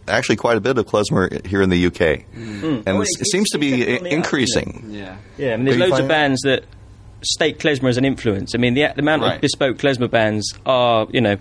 actually 0.09 0.37
quite 0.37 0.57
a 0.57 0.61
bit 0.61 0.77
of 0.79 0.87
klezmer 0.87 1.45
here 1.47 1.63
in 1.63 1.71
the 1.71 1.87
UK, 1.87 2.01
and 2.35 2.89
Oh, 2.89 3.01
it, 3.01 3.09
it- 3.21 3.27
seems 3.31 3.49
to 3.51 3.59
be 3.59 3.79
definitely 3.81 4.11
up, 4.11 4.17
increasing. 4.17 4.85
Yeah. 4.91 5.17
Yeah, 5.39 5.55
I 5.55 5.57
mean, 5.57 5.65
there's 5.67 5.79
loads 5.79 5.93
of 5.93 5.99
finding- 5.99 6.09
bands 6.09 6.41
that 6.43 6.65
state 7.23 7.59
klezmer 7.59 7.89
as 7.89 7.97
an 7.97 8.05
influence. 8.05 8.55
I 8.55 8.59
mean, 8.59 8.75
the, 8.75 8.83
the 8.95 9.01
amount 9.03 9.23
Right. 9.23 9.37
of 9.37 9.41
bespoke 9.41 9.79
klezmer 9.79 10.11
bands 10.11 10.53
are, 10.67 11.07
you 11.13 11.21
know, 11.21 11.37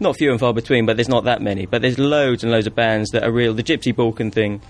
not 0.00 0.16
few 0.16 0.30
and 0.30 0.38
far 0.40 0.52
between, 0.52 0.86
but 0.86 0.96
there's 0.96 1.08
not 1.08 1.24
that 1.24 1.40
many. 1.42 1.66
But 1.66 1.82
there's 1.82 1.98
loads 1.98 2.42
and 2.44 2.52
loads 2.52 2.66
of 2.66 2.74
bands 2.74 3.10
that 3.10 3.22
are 3.24 3.32
real. 3.32 3.54
The 3.54 3.62
Gypsy 3.62 3.94
Balkan 3.94 4.30
thing 4.30 4.60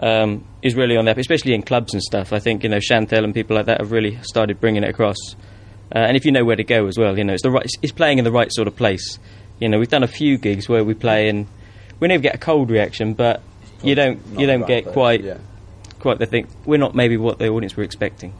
um, 0.00 0.44
is 0.62 0.74
really 0.74 0.96
on 0.96 1.04
there, 1.04 1.18
especially 1.18 1.54
in 1.54 1.62
clubs 1.62 1.92
and 1.94 2.02
stuff. 2.02 2.32
I 2.32 2.38
think, 2.38 2.62
you 2.64 2.68
know, 2.70 2.78
Shantel 2.78 3.24
and 3.24 3.34
people 3.34 3.56
like 3.56 3.66
that 3.66 3.80
have 3.80 3.92
really 3.92 4.18
started 4.22 4.60
bringing 4.60 4.82
it 4.82 4.88
across. 4.90 5.16
Uh, 5.94 5.98
and 5.98 6.16
if 6.16 6.24
you 6.24 6.32
know 6.32 6.44
where 6.44 6.56
to 6.56 6.64
go 6.64 6.86
as 6.86 6.98
well, 6.98 7.16
you 7.18 7.24
know, 7.24 7.32
it's, 7.34 7.42
the 7.42 7.50
right, 7.50 7.66
it's 7.82 7.92
playing 7.92 8.18
in 8.18 8.24
the 8.24 8.32
right 8.32 8.52
sort 8.52 8.66
of 8.68 8.76
place. 8.76 9.18
You 9.60 9.68
know, 9.68 9.78
we've 9.78 9.88
done 9.88 10.02
a 10.02 10.08
few 10.08 10.36
gigs 10.38 10.68
where 10.68 10.82
we 10.84 10.94
play 10.94 11.28
and 11.28 11.46
we 12.00 12.08
never 12.08 12.22
get 12.22 12.34
a 12.34 12.38
cold 12.38 12.70
reaction, 12.70 13.14
but 13.14 13.42
you 13.82 13.94
don't 13.94 14.20
you 14.38 14.46
don't 14.46 14.66
get 14.66 14.86
quite 14.86 15.22
Yeah. 15.22 15.38
quite 15.98 16.18
the 16.18 16.26
thing. 16.26 16.48
We're 16.64 16.78
not 16.78 16.94
maybe 16.94 17.16
what 17.16 17.38
the 17.38 17.48
audience 17.48 17.76
were 17.76 17.82
expecting. 17.84 18.32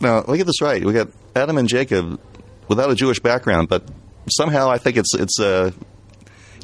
Now, 0.00 0.22
look 0.26 0.38
at 0.40 0.46
this 0.46 0.62
right. 0.62 0.84
We 0.84 0.92
got 0.92 1.08
Adam 1.34 1.58
and 1.58 1.68
Jacob 1.68 2.20
without 2.68 2.90
a 2.90 2.94
Jewish 2.94 3.18
background, 3.20 3.68
but 3.68 3.82
somehow 4.30 4.70
I 4.70 4.78
think 4.78 4.96
it's 4.96 5.14
it's 5.14 5.40
uh, 5.40 5.70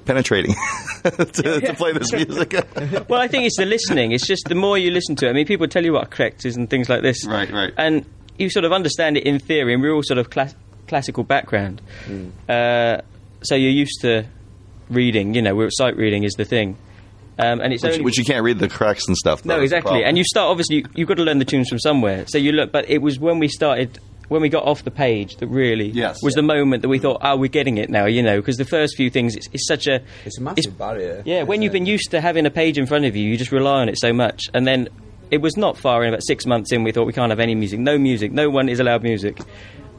penetrating 0.05 0.55
to, 1.05 1.61
to 1.61 1.75
play 1.75 1.93
this 1.93 2.13
music. 2.13 2.55
Well, 3.09 3.21
I 3.21 3.29
think 3.29 3.45
it's 3.47 3.57
the 3.57 3.67
listening. 3.67 4.13
It's 4.13 4.27
just 4.27 4.45
the 4.49 4.55
more 4.55 4.79
you 4.79 4.91
listen 4.91 5.17
to 5.17 5.27
it. 5.27 5.31
I 5.31 5.33
mean, 5.33 5.47
people 5.47 5.67
tell 5.69 5.85
you 5.85 5.93
what 5.95 6.05
a 6.05 6.11
krekhts 6.11 6.45
is 6.47 6.57
and 6.57 6.69
things 6.71 6.89
like 6.89 7.03
this. 7.03 7.27
Right, 7.27 7.51
right. 7.51 7.73
And 7.77 8.05
you 8.39 8.51
sort 8.51 8.65
of 8.65 8.73
understand 8.73 9.17
it 9.17 9.25
in 9.25 9.39
theory, 9.39 9.75
and 9.75 9.83
we're 9.83 9.93
all 9.95 10.03
sort 10.03 10.19
of 10.19 10.31
class- 10.31 10.55
classical 10.89 11.25
background. 11.25 11.81
Uh, 12.49 12.99
so 13.43 13.55
you're 13.55 13.71
used 13.71 14.01
to 14.03 14.25
reading. 14.89 15.35
You 15.35 15.43
know, 15.43 15.55
we're 15.55 15.71
sight 15.71 15.97
reading 15.97 16.25
is 16.25 16.33
the 16.35 16.45
thing, 16.45 16.77
um, 17.39 17.61
and 17.61 17.73
it's 17.73 17.83
Which, 17.83 17.93
only 17.95 18.05
which 18.05 18.19
you 18.19 18.25
can't 18.25 18.43
read 18.45 18.59
the 18.59 18.69
krekhts 18.69 19.09
and 19.09 19.17
stuff. 19.17 19.45
no, 19.45 19.57
though, 19.57 19.63
is 19.63 19.73
exactly. 19.73 20.05
And 20.05 20.17
you 20.19 20.25
start 20.25 20.51
obviously 20.51 20.77
you, 20.77 20.85
you've 20.95 21.09
got 21.09 21.17
to 21.17 21.23
learn 21.25 21.39
the 21.39 21.45
tunes 21.45 21.69
from 21.69 21.79
somewhere. 21.79 22.25
So 22.29 22.39
you 22.39 22.53
look, 22.53 22.73
but 22.73 22.89
it 22.89 22.99
was 23.03 23.19
when 23.19 23.39
we 23.39 23.49
started. 23.49 23.99
When 24.29 24.41
we 24.41 24.49
got 24.49 24.65
off 24.65 24.83
the 24.85 24.91
page, 24.91 25.37
that 25.37 25.49
really 25.49 25.91
Yes. 25.91 26.23
was 26.23 26.33
the 26.33 26.41
moment 26.43 26.81
that 26.81 26.89
we 26.89 26.99
thought, 26.99 27.19
"Oh, 27.21 27.37
we're 27.37 27.49
getting 27.51 27.77
it 27.77 27.91
now," 27.91 28.07
you 28.07 28.23
know, 28.23 28.41
because 28.41 28.57
the 28.57 28.65
first 28.65 28.97
few 28.97 29.11
things, 29.11 29.37
it's, 29.37 29.49
it's 29.53 29.67
such 29.69 29.87
a, 29.87 30.01
It's 30.25 30.39
a 30.39 30.41
massive 30.43 30.79
barrier. 30.79 31.23
yeah. 31.27 31.43
When 31.43 31.61
you've 31.61 31.75
been 31.75 31.85
used 31.85 32.11
to 32.13 32.23
having 32.23 32.47
a 32.47 32.51
page 32.51 32.79
in 32.79 32.87
front 32.87 33.05
of 33.05 33.15
you, 33.15 33.29
you 33.29 33.37
just 33.37 33.53
rely 33.53 33.83
on 33.83 33.91
it 33.91 33.99
so 33.99 34.15
much, 34.15 34.45
and 34.55 34.67
then 34.67 34.89
it 35.31 35.43
was 35.43 35.59
not 35.59 35.77
far 35.77 36.03
in. 36.05 36.09
About 36.09 36.25
six 36.25 36.47
months 36.47 36.73
in, 36.73 36.85
we 36.85 36.91
thought 36.91 37.07
we 37.07 37.13
can't 37.13 37.29
have 37.31 37.39
any 37.39 37.55
music, 37.55 37.81
no 37.81 37.99
music, 37.99 38.33
no 38.33 38.49
one 38.49 38.71
is 38.71 38.81
allowed 38.81 39.03
music, 39.03 39.39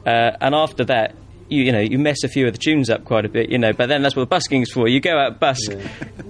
uh, 0.08 0.32
and 0.42 0.56
after 0.56 0.84
that. 0.86 1.14
You, 1.48 1.64
you 1.64 1.72
know 1.72 1.80
you 1.80 2.00
mess 2.00 2.24
a 2.24 2.28
few 2.28 2.48
of 2.48 2.54
the 2.54 2.58
tunes 2.60 2.90
up 2.90 3.06
quite 3.06 3.24
a 3.24 3.30
bit 3.30 3.50
you 3.52 3.58
know 3.60 3.72
but 3.72 3.88
then 3.88 4.02
that's 4.02 4.16
what 4.16 4.28
busking's 4.30 4.72
for 4.72 4.88
you 4.88 5.00
go 5.00 5.16
out 5.18 5.40
busk 5.40 5.72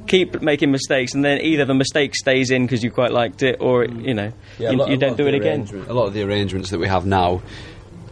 keep 0.07 0.41
making 0.41 0.71
mistakes 0.71 1.13
and 1.13 1.23
then 1.23 1.39
either 1.39 1.63
the 1.63 1.73
mistake 1.73 2.13
stays 2.15 2.51
in 2.51 2.65
because 2.65 2.83
you 2.83 2.91
quite 2.91 3.11
liked 3.13 3.41
it 3.41 3.57
or 3.61 3.85
you 3.85 4.13
know 4.13 4.33
Yeah, 4.59 4.71
you, 4.71 4.77
lot- 4.77 4.89
you 4.89 4.97
don't 4.97 5.15
do 5.15 5.25
it 5.27 5.33
again 5.33 5.67
A 5.87 5.93
lot 5.93 6.07
of 6.07 6.13
the 6.13 6.21
arrangements 6.23 6.69
that 6.71 6.79
we 6.79 6.87
have 6.87 7.05
now 7.05 7.41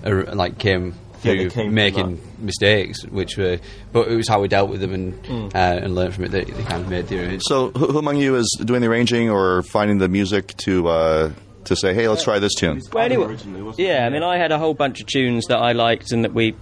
are 0.05 0.24
like 0.33 0.57
came 0.60 0.93
through 1.15 1.38
they 1.38 1.50
came 1.50 1.65
from 1.67 1.74
making 1.74 2.22
mistakes, 2.39 3.03
which 3.05 3.38
were, 3.38 3.57
but 3.93 4.10
it 4.10 4.15
was 4.15 4.27
how 4.27 4.41
we 4.41 4.50
dealt 4.50 4.69
with 4.69 4.81
them 4.81 4.93
and 4.93 5.24
Mm. 5.24 5.55
uh, 5.55 5.57
and 5.57 5.95
learned 5.95 6.13
from 6.13 6.25
it 6.25 6.31
that 6.31 6.48
they 6.48 6.63
kind 6.63 6.81
of 6.83 6.89
made 6.89 7.07
the 7.07 7.17
arrangement. 7.19 7.43
So, 7.45 7.69
who, 7.72 7.88
who 7.93 7.98
among 8.00 8.17
you 8.17 8.36
is 8.36 8.48
doing 8.65 8.81
the 8.81 8.88
arranging 8.89 9.29
or 9.29 9.63
finding 9.63 10.00
the 10.00 10.10
music 10.10 10.55
to 10.65 10.88
uh, 10.89 11.31
to 11.63 11.75
say, 11.77 11.93
"Hey, 11.93 12.10
let's 12.10 12.25
try 12.25 12.39
this 12.39 12.53
tune"? 12.55 12.81
Well, 12.91 13.05
anyway, 13.05 13.38
yeah. 13.77 14.05
I 14.05 14.10
mean, 14.10 14.22
I 14.24 14.38
had 14.38 14.51
a 14.51 14.57
whole 14.60 14.74
bunch 14.74 15.00
of 15.00 15.07
tunes 15.07 15.45
that 15.45 15.60
I 15.60 15.72
liked 15.72 16.12
and 16.12 16.25
that 16.25 16.33
we 16.33 16.55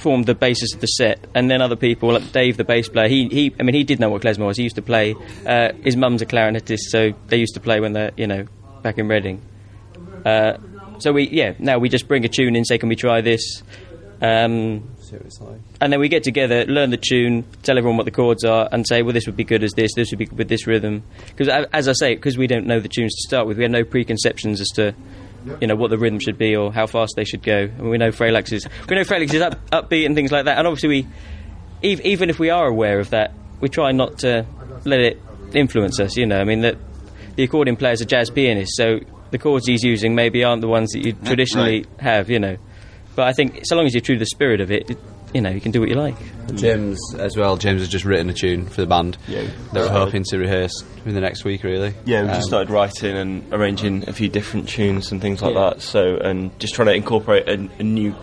formed 0.00 0.26
the 0.26 0.34
basis 0.34 0.74
of 0.74 0.80
the 0.80 0.86
set. 0.86 1.26
And 1.34 1.50
then 1.50 1.60
other 1.60 1.76
people, 1.76 2.12
like 2.12 2.32
Dave, 2.32 2.56
the 2.56 2.64
bass 2.64 2.88
player, 2.88 3.08
he, 3.08 3.28
he 3.28 3.54
I 3.60 3.62
mean, 3.62 3.74
he 3.74 3.84
did 3.84 4.00
know 4.00 4.10
what 4.10 4.22
klezmer 4.22 4.46
was. 4.46 4.56
He 4.56 4.62
used 4.64 4.76
to 4.76 4.82
play. 4.82 5.14
Uh, 5.46 5.72
his 5.84 5.96
mum's 5.96 6.22
a 6.22 6.26
clarinetist, 6.26 6.88
so 6.88 7.12
they 7.28 7.36
used 7.36 7.54
to 7.54 7.60
play 7.60 7.80
when 7.80 7.92
they're, 7.92 8.12
you 8.16 8.26
know, 8.26 8.46
back 8.82 8.98
in 8.98 9.08
Reading. 9.08 9.42
Uh, 10.24 10.54
so 10.98 11.12
we, 11.12 11.28
yeah, 11.28 11.54
now 11.58 11.78
we 11.78 11.88
just 11.88 12.08
bring 12.08 12.24
a 12.24 12.28
tune 12.28 12.56
in, 12.56 12.64
say, 12.64 12.78
can 12.78 12.88
we 12.88 12.96
try 12.96 13.20
this? 13.20 13.62
Um, 14.22 14.90
and 15.80 15.92
then 15.92 15.98
we 15.98 16.08
get 16.08 16.22
together, 16.22 16.66
learn 16.66 16.90
the 16.90 16.98
tune, 16.98 17.44
tell 17.62 17.78
everyone 17.78 17.96
what 17.96 18.04
the 18.04 18.10
chords 18.10 18.44
are, 18.44 18.68
and 18.70 18.86
say, 18.86 19.02
well, 19.02 19.14
this 19.14 19.26
would 19.26 19.36
be 19.36 19.44
good 19.44 19.64
as 19.64 19.72
this, 19.72 19.92
this 19.94 20.10
would 20.10 20.18
be 20.18 20.26
good 20.26 20.38
with 20.38 20.48
this 20.48 20.66
rhythm. 20.66 21.02
Because 21.28 21.48
as 21.72 21.88
I 21.88 21.92
say, 21.94 22.14
because 22.14 22.36
we 22.36 22.46
don't 22.46 22.66
know 22.66 22.80
the 22.80 22.88
tunes 22.88 23.14
to 23.14 23.28
start 23.28 23.46
with, 23.46 23.56
we 23.56 23.64
have 23.64 23.72
no 23.72 23.82
preconceptions 23.82 24.60
as 24.60 24.68
to, 24.74 24.94
you 25.60 25.66
know, 25.66 25.76
what 25.76 25.90
the 25.90 25.98
rhythm 25.98 26.18
should 26.18 26.38
be 26.38 26.56
or 26.56 26.72
how 26.72 26.86
fast 26.86 27.14
they 27.16 27.24
should 27.24 27.42
go. 27.42 27.62
And 27.62 27.90
we 27.90 27.98
know 27.98 28.10
freylekhs 28.10 28.52
is, 28.52 28.68
we 28.88 28.96
know 28.96 29.02
freylekhs 29.02 29.34
is 29.34 29.42
up, 29.42 29.70
upbeat 29.70 30.06
and 30.06 30.14
things 30.14 30.32
like 30.32 30.44
that. 30.44 30.58
And 30.58 30.66
obviously, 30.66 30.88
we, 30.88 31.06
even 31.82 32.30
if 32.30 32.38
we 32.38 32.50
are 32.50 32.66
aware 32.66 33.00
of 33.00 33.10
that, 33.10 33.32
we 33.60 33.68
try 33.68 33.92
not 33.92 34.18
to 34.18 34.46
let 34.84 35.00
it 35.00 35.20
influence 35.54 36.00
us. 36.00 36.16
You 36.16 36.26
know, 36.26 36.38
I 36.38 36.44
mean 36.44 36.60
that 36.62 36.76
the 37.36 37.44
accordion 37.44 37.76
player's 37.76 38.00
a 38.00 38.06
jazz 38.06 38.30
pianist, 38.30 38.76
so 38.76 39.00
the 39.30 39.38
chords 39.38 39.66
he's 39.66 39.82
using 39.82 40.14
maybe 40.14 40.44
aren't 40.44 40.62
the 40.62 40.68
ones 40.68 40.92
that 40.92 41.04
you 41.04 41.12
traditionally 41.12 41.86
have. 41.98 42.30
You 42.30 42.38
know, 42.38 42.56
but 43.14 43.26
I 43.26 43.32
think 43.32 43.60
so 43.64 43.76
long 43.76 43.86
as 43.86 43.94
you're 43.94 44.00
true 44.00 44.16
to 44.16 44.18
the 44.18 44.26
spirit 44.26 44.60
of 44.60 44.70
it, 44.70 44.90
it 44.90 44.98
you 45.32 45.40
know, 45.40 45.50
you 45.50 45.60
can 45.60 45.70
do 45.72 45.80
what 45.80 45.88
you 45.88 45.94
like. 45.96 46.16
James 46.56 46.98
as 47.18 47.36
well. 47.36 47.56
James 47.56 47.80
has 47.80 47.88
just 47.88 48.04
written 48.04 48.28
a 48.30 48.34
tune 48.34 48.66
for 48.66 48.80
the 48.80 48.86
band. 48.86 49.16
Yeah. 49.28 49.42
that 49.72 49.80
we're 49.82 49.88
hoping 49.88 50.24
to 50.30 50.38
rehearse 50.38 50.82
in 51.06 51.14
the 51.14 51.20
next 51.20 51.44
week. 51.44 51.62
Really. 51.62 51.94
Yeah, 52.04 52.22
we 52.22 52.28
Um, 52.28 52.34
just 52.34 52.48
started 52.48 52.70
writing 52.70 53.16
and 53.16 53.44
arranging 53.52 54.08
a 54.08 54.12
few 54.12 54.28
different 54.28 54.68
tunes 54.68 55.12
and 55.12 55.20
things 55.20 55.40
like 55.42 55.54
Yeah. 55.54 55.70
that. 55.70 55.82
So, 55.82 56.16
and 56.16 56.58
just 56.58 56.74
trying 56.74 56.86
to 56.88 56.94
incorporate 56.94 57.48
a, 57.48 57.68
a 57.78 57.82
new, 57.82 58.14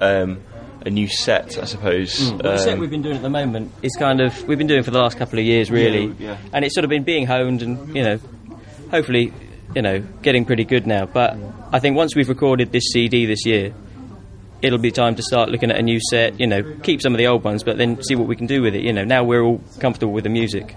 um, 0.00 0.38
a 0.86 0.90
new 0.90 1.08
set, 1.08 1.58
I 1.60 1.64
suppose. 1.64 2.18
Well, 2.30 2.38
the 2.38 2.58
set 2.58 2.74
Um, 2.74 2.78
we've 2.80 2.90
been 2.90 3.02
doing 3.02 3.16
at 3.16 3.22
the 3.22 3.30
moment 3.30 3.72
is 3.82 3.96
kind 3.98 4.20
of 4.20 4.46
we've 4.46 4.58
been 4.58 4.66
doing 4.68 4.82
for 4.84 4.90
the 4.92 4.98
last 5.00 5.16
couple 5.18 5.38
of 5.38 5.44
years, 5.44 5.70
really, 5.70 6.06
Yeah, 6.18 6.30
yeah. 6.32 6.36
and 6.52 6.64
it's 6.64 6.74
sort 6.74 6.84
of 6.84 6.90
been 6.90 7.04
being 7.04 7.26
honed 7.26 7.62
and 7.62 7.94
you 7.96 8.02
know, 8.02 8.20
hopefully, 8.90 9.32
you 9.74 9.82
know, 9.82 10.02
getting 10.22 10.44
pretty 10.44 10.64
good 10.64 10.86
now. 10.86 11.06
But 11.06 11.36
I 11.72 11.80
think 11.80 11.96
once 11.96 12.14
we've 12.14 12.28
recorded 12.28 12.70
this 12.70 12.84
CD 12.92 13.26
this 13.26 13.44
year, 13.46 13.72
it'll 14.64 14.78
be 14.78 14.90
time 14.90 15.14
to 15.16 15.22
start 15.22 15.50
looking 15.50 15.70
at 15.70 15.76
a 15.78 15.82
new 15.82 16.00
set. 16.10 16.40
You 16.40 16.46
know, 16.46 16.62
keep 16.82 17.00
some 17.02 17.12
of 17.14 17.18
the 17.18 17.26
old 17.26 17.44
ones, 17.44 17.62
but 17.62 17.76
then 17.78 18.02
see 18.02 18.14
what 18.16 18.26
we 18.26 18.36
can 18.36 18.46
do 18.46 18.62
with 18.62 18.74
it. 18.74 18.82
You 18.82 18.92
know, 18.92 19.04
now 19.04 19.22
we're 19.24 19.42
all 19.42 19.60
comfortable 19.80 20.12
with 20.12 20.24
the 20.24 20.30
music. 20.30 20.74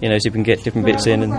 You 0.00 0.08
know, 0.08 0.16
so 0.20 0.30
we 0.30 0.34
can 0.34 0.44
get 0.44 0.62
different 0.62 0.86
bits 0.86 1.08
in 1.08 1.24
and. 1.24 1.32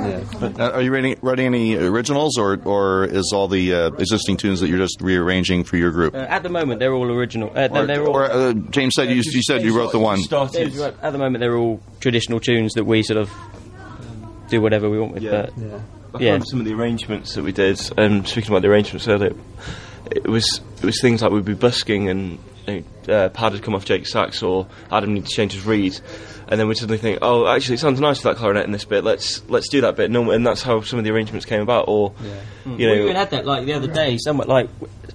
Uh, 0.60 0.72
are 0.74 0.82
you 0.82 0.94
writing, 0.94 1.16
writing 1.22 1.46
any 1.46 1.78
originals, 1.78 2.38
or 2.38 2.60
or 2.66 3.06
is 3.06 3.32
all 3.34 3.48
the 3.48 3.74
uh, 3.74 3.88
existing 3.92 4.36
tunes 4.36 4.60
that 4.60 4.68
you're 4.68 4.78
just 4.78 5.00
rearranging 5.02 5.64
for 5.64 5.78
your 5.78 5.92
group? 5.92 6.14
Uh, 6.14 6.18
at 6.18 6.44
the 6.44 6.50
moment, 6.50 6.80
they're 6.82 6.94
all 6.94 7.10
original. 7.10 7.54
Uh, 7.56 7.70
Or, 7.72 7.86
they're 7.86 8.06
all, 8.06 8.16
or, 8.18 8.26
uh, 8.30 8.52
James 8.52 8.96
said 8.96 9.10
you, 9.10 9.22
you 9.26 9.42
said 9.44 9.62
you 9.62 9.78
wrote 9.78 9.94
the 9.94 10.00
one. 10.00 10.20
Started. 10.20 10.78
at 10.78 11.12
the 11.14 11.18
moment, 11.18 11.40
they're 11.40 11.56
all 11.56 11.80
traditional 12.02 12.42
tunes 12.42 12.74
that 12.74 12.84
we 12.84 13.02
sort 13.02 13.18
of 13.20 13.32
do 14.50 14.60
whatever 14.62 14.90
we 14.90 15.00
want 15.00 15.14
with. 15.14 15.24
Yeah. 15.24 15.48
But 16.12 16.22
I 16.22 16.24
Yeah. 16.24 16.32
found 16.32 16.48
some 16.50 16.60
of 16.60 16.66
the 16.66 16.74
arrangements 16.74 17.36
that 17.36 17.44
we 17.46 17.54
did, 17.54 17.80
and 17.98 18.28
speaking 18.28 18.52
about 18.52 18.64
the 18.64 18.68
arrangements 18.68 19.08
earlier, 19.08 19.36
it 20.12 20.28
was 20.28 20.60
it 20.80 20.86
was 20.86 21.02
things 21.02 21.22
like 21.22 21.32
we'd 21.32 21.46
be 21.46 21.54
busking 21.54 22.10
and 22.10 22.40
you 22.68 22.84
uh, 23.08 23.30
pad 23.30 23.54
had 23.54 23.64
come 23.64 23.76
off 23.76 23.86
Jake's 23.86 24.12
sax 24.12 24.44
or 24.44 24.68
Adam 24.92 25.14
needed 25.14 25.28
to 25.28 25.36
change 25.36 25.54
his 25.54 25.66
reed, 25.66 26.00
and 26.48 26.60
then 26.60 26.68
we'd 26.68 26.78
suddenly 26.78 26.98
think, 26.98 27.20
oh, 27.22 27.48
actually, 27.48 27.76
it 27.76 27.80
sounds 27.80 28.00
nice 28.00 28.18
with 28.18 28.36
that 28.36 28.38
clarinet 28.38 28.66
in 28.66 28.72
this 28.72 28.86
bit. 28.86 29.04
Let's 29.04 29.48
let's 29.50 29.70
do 29.70 29.82
that 29.82 29.96
bit. 29.96 30.12
No, 30.12 30.30
and 30.32 30.46
that's 30.46 30.62
how 30.62 30.82
some 30.82 31.00
of 31.00 31.06
the 31.06 31.12
arrangements 31.12 31.46
came 31.46 31.62
about. 31.62 31.86
Or 31.88 32.14
you 32.66 32.72
we 32.78 32.86
know, 32.86 32.94
even 32.94 33.16
had 33.16 33.32
that 33.32 33.46
like 33.46 33.66
the 33.66 33.74
other 33.74 33.88
day. 33.88 34.18
Somewhat 34.18 34.48
like 34.48 34.70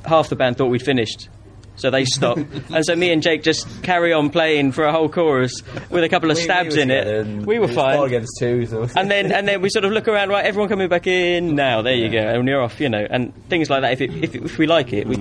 half 0.05 0.29
the 0.29 0.37
band 0.37 0.57
thought 0.57 0.67
we'd 0.67 0.83
finished, 0.83 1.29
so 1.77 1.91
they 1.91 2.05
stop, 2.05 2.37
and 2.73 2.85
so 2.85 2.95
me 2.95 3.11
and 3.13 3.23
Jake 3.23 3.43
just 3.43 3.83
carry 3.83 4.13
on 4.13 4.31
playing 4.31 4.73
for 4.73 4.85
a 4.85 4.93
whole 4.93 5.09
chorus 5.09 5.63
with 5.91 6.05
a 6.05 6.09
couple 6.09 6.31
of 6.31 6.39
stabs 6.39 6.77
in 6.77 6.91
it. 6.91 7.27
We 7.47 7.59
were 7.59 7.69
fine. 7.69 7.97
Four 7.97 8.07
against 8.07 8.33
two. 8.39 8.67
So. 8.67 8.89
And 8.97 9.11
then, 9.11 9.33
and 9.33 9.47
then 9.49 9.61
we 9.61 9.69
sort 9.71 9.85
of 9.85 9.93
look 9.93 10.07
around. 10.09 10.29
Right, 10.29 10.45
everyone 10.45 10.69
coming 10.69 10.89
back 10.89 11.07
in 11.07 11.55
now. 11.55 11.83
There 11.83 11.95
you 11.95 12.11
go, 12.11 12.19
and 12.19 12.47
you're 12.49 12.63
off. 12.63 12.81
You 12.81 12.89
know, 12.89 13.07
and 13.09 13.35
things 13.49 13.71
like 13.71 13.83
that. 13.83 13.93
If 13.93 14.01
it, 14.01 14.11
if, 14.25 14.35
if 14.35 14.59
we 14.59 14.67
like 14.67 14.93
it, 14.93 15.07
we 15.07 15.17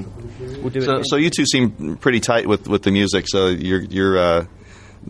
we'll 0.62 0.69
do 0.69 0.79
it. 0.79 0.83
So, 0.83 0.91
again. 0.93 1.03
so 1.05 1.15
you 1.15 1.29
two 1.29 1.45
seem 1.45 1.98
pretty 1.98 2.19
tight 2.19 2.48
with, 2.48 2.67
with 2.67 2.83
the 2.83 2.91
music. 2.91 3.25
So 3.27 3.48
you're 3.48 3.81
you're 3.81 4.17
uh, 4.17 4.45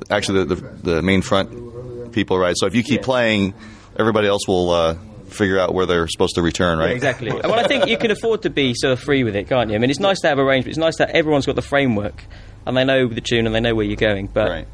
actually 0.09 0.45
the, 0.45 0.55
the 0.55 0.91
the 0.93 1.01
main 1.01 1.21
front 1.21 2.12
people, 2.13 2.38
right? 2.38 2.55
So 2.57 2.67
if 2.67 2.75
you 2.75 2.83
keep 2.83 3.01
Yeah. 3.01 3.05
playing, 3.05 3.53
everybody 3.97 4.27
else 4.27 4.47
will 4.47 4.69
uh, 4.71 4.97
figure 5.33 5.59
out 5.59 5.73
where 5.73 5.85
they're 5.85 6.07
supposed 6.07 6.35
to 6.35 6.41
return, 6.41 6.77
right? 6.77 6.89
Yeah, 6.89 6.95
exactly. 6.95 7.31
well, 7.31 7.53
I 7.53 7.67
think 7.67 7.87
you 7.87 7.97
can 7.97 8.11
afford 8.11 8.43
to 8.43 8.49
be 8.49 8.73
sort 8.75 8.93
of 8.93 8.99
free 8.99 9.23
with 9.23 9.35
it, 9.35 9.49
can't 9.49 9.69
you? 9.69 9.75
I 9.75 9.79
mean, 9.79 9.89
it's 9.89 9.99
nice 9.99 10.19
to 10.21 10.27
have 10.29 10.39
a 10.39 10.43
range, 10.43 10.65
but 10.65 10.69
It's 10.69 10.77
nice 10.77 10.97
that 10.97 11.09
everyone's 11.11 11.45
got 11.45 11.55
the 11.55 11.61
framework 11.61 12.23
and 12.65 12.77
they 12.77 12.83
know 12.85 13.07
the 13.07 13.21
tune 13.21 13.45
and 13.45 13.53
they 13.53 13.59
know 13.59 13.75
where 13.75 13.85
you're 13.85 13.95
going. 13.95 14.27
But 14.27 14.49
Right. 14.49 14.67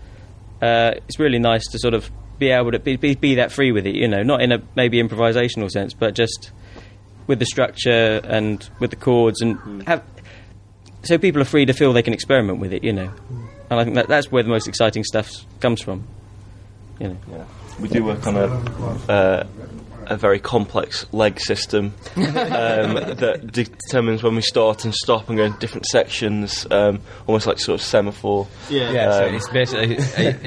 uh, 0.61 0.91
it's 1.07 1.19
really 1.19 1.39
nice 1.39 1.65
to 1.71 1.79
sort 1.79 1.93
of 1.93 2.09
be 2.37 2.51
able 2.51 2.71
to 2.71 2.79
be, 2.79 2.95
be, 2.95 3.15
be 3.15 3.35
that 3.35 3.51
free 3.51 3.71
with 3.71 3.85
it. 3.87 3.95
You 3.95 4.07
know, 4.07 4.23
not 4.23 4.41
in 4.41 4.51
a 4.51 4.61
maybe 4.75 5.01
improvisational 5.01 5.69
sense, 5.69 5.93
but 5.93 6.13
just 6.15 6.51
with 7.27 7.39
the 7.39 7.45
structure 7.45 8.21
and 8.23 8.67
with 8.79 8.89
the 8.91 8.95
chords 8.95 9.41
and 9.41 9.83
have. 9.87 10.03
So 11.03 11.17
people 11.17 11.41
are 11.41 11.45
free 11.45 11.65
to 11.65 11.73
feel 11.73 11.93
they 11.93 12.01
can 12.01 12.13
experiment 12.13 12.59
with 12.59 12.73
it. 12.73 12.83
You 12.83 12.93
know, 12.93 13.11
and 13.69 13.79
I 13.79 13.83
think 13.83 13.95
that 13.95 14.07
that's 14.07 14.31
where 14.31 14.43
the 14.43 14.49
most 14.49 14.67
exciting 14.67 15.03
stuff 15.03 15.31
comes 15.59 15.81
from. 15.81 16.07
You 16.99 17.09
know. 17.09 17.17
Yeah. 17.31 17.43
We 17.79 17.87
do 17.87 18.03
work 18.03 18.27
on 18.27 18.35
a 18.35 19.11
uh, 19.11 19.47
a 20.09 20.17
very 20.17 20.39
complex 20.39 21.05
leg 21.13 21.39
system 21.39 21.93
um, 22.17 22.23
that 22.25 23.49
determines 23.51 24.23
when 24.23 24.35
we 24.35 24.41
start 24.41 24.83
and 24.85 24.93
stop 24.93 25.29
and 25.29 25.37
go 25.37 25.43
in 25.45 25.53
different 25.59 25.85
sections, 25.85 26.65
um, 26.71 26.99
almost 27.27 27.47
like 27.47 27.59
sort 27.59 27.79
of 27.79 27.85
semaphore. 27.85 28.47
Yeah, 28.69 29.11
so 29.11 29.27
Um, 29.27 29.35
it's 29.35 29.49
basically 29.49 29.95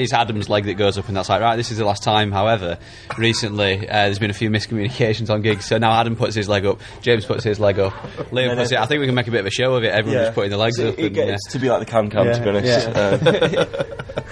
it's 0.02 0.12
Adam's 0.12 0.49
leg 0.49 0.64
that 0.64 0.75
goes 0.75 0.99
up, 0.99 1.09
and 1.09 1.16
that's 1.16 1.28
like 1.28 1.40
right. 1.40 1.57
This 1.57 1.71
is 1.71 1.78
the 1.78 1.85
last 1.85 2.02
time. 2.02 2.33
However, 2.33 2.78
recently 3.19 3.88
uh, 3.88 3.92
there's 3.92 4.19
been 4.19 4.31
a 4.31 4.35
few 4.35 4.50
miscommunications 4.50 5.31
on 5.31 5.42
gigs, 5.42 5.64
so 5.64 5.78
now 5.78 5.92
Adam 5.92 6.16
puts 6.16 6.35
his 6.35 6.49
leg 6.49 6.66
up, 6.66 6.81
James 7.00 7.25
puts 7.25 7.45
his 7.45 7.59
leg 7.61 7.78
up, 7.78 7.92
Liam 8.31 8.57
puts 8.57 8.73
it. 8.73 8.78
I 8.78 8.87
think 8.87 9.00
we 9.00 9.07
can 9.07 9.14
make 9.14 9.28
a 9.28 9.31
bit 9.31 9.40
of 9.40 9.47
a 9.47 9.50
show 9.50 9.75
of 9.75 9.85
it. 9.85 9.92
Everyone 9.92 10.25
just 10.25 10.35
putting 10.35 10.50
the 10.50 10.57
legs 10.57 10.76
So 10.76 10.88
up. 10.88 10.99
It 10.99 11.07
and, 11.07 11.14
gets 11.14 11.49
uh, 11.49 11.50
to 11.52 11.59
be 11.59 11.69
like 11.71 11.81
the 11.81 11.87
Cam 11.87 12.11
can, 12.11 12.26
to 12.26 12.40
be 12.42 12.49
honest. 12.49 12.88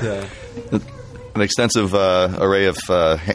Yeah. 0.02 0.26
Um, 0.72 0.80
An 1.34 1.42
extensive 1.42 1.94
uh, 1.94 2.36
array 2.40 2.66
of 2.66 2.76
uh, 2.88 3.16
ha- 3.16 3.32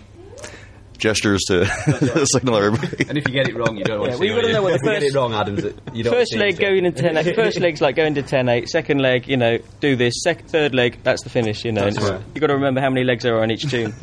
gestures 0.97 1.43
to 1.47 1.65
signal 2.25 2.57
everybody. 2.57 3.05
and 3.09 3.17
if 3.17 3.27
you 3.27 3.33
get 3.33 3.47
it 3.47 3.55
wrong, 3.55 3.77
you 3.77 3.83
don't 3.83 3.99
want 3.99 4.11
Yeah, 4.11 4.17
to 4.17 4.19
well, 4.19 4.19
see. 4.19 4.25
you 4.27 4.35
gotta 4.35 4.49
it. 4.49 4.53
know 4.53 4.61
what 4.63 4.69
the 4.69 4.75
If 4.75 4.81
get 4.81 5.01
first- 5.01 5.15
it 5.15 5.17
wrong, 5.17 5.33
Adam's. 5.33 5.63
You 5.93 6.03
don't 6.03 6.13
First 6.13 6.35
leg 6.35 6.59
going 6.59 6.85
into 6.85 7.01
10 7.01 7.17
8. 7.17 7.35
First 7.35 7.59
leg's 7.61 7.81
like 7.81 7.95
going 7.95 8.15
to 8.15 8.21
10 8.21 8.49
8. 8.49 8.67
Second 8.69 9.01
leg, 9.01 9.27
you 9.27 9.37
know, 9.37 9.57
do 9.79 9.95
this. 9.95 10.13
Sec- 10.23 10.45
third 10.45 10.73
leg, 10.75 10.99
that's 11.03 11.23
the 11.23 11.29
finish, 11.29 11.63
you 11.65 11.71
know. 11.71 11.85
Right. 11.85 12.21
You've 12.33 12.41
got 12.41 12.47
to 12.47 12.55
remember 12.55 12.81
how 12.81 12.89
many 12.89 13.03
legs 13.05 13.23
there 13.23 13.35
are 13.37 13.43
on 13.43 13.51
each 13.51 13.63
tune. 13.69 13.93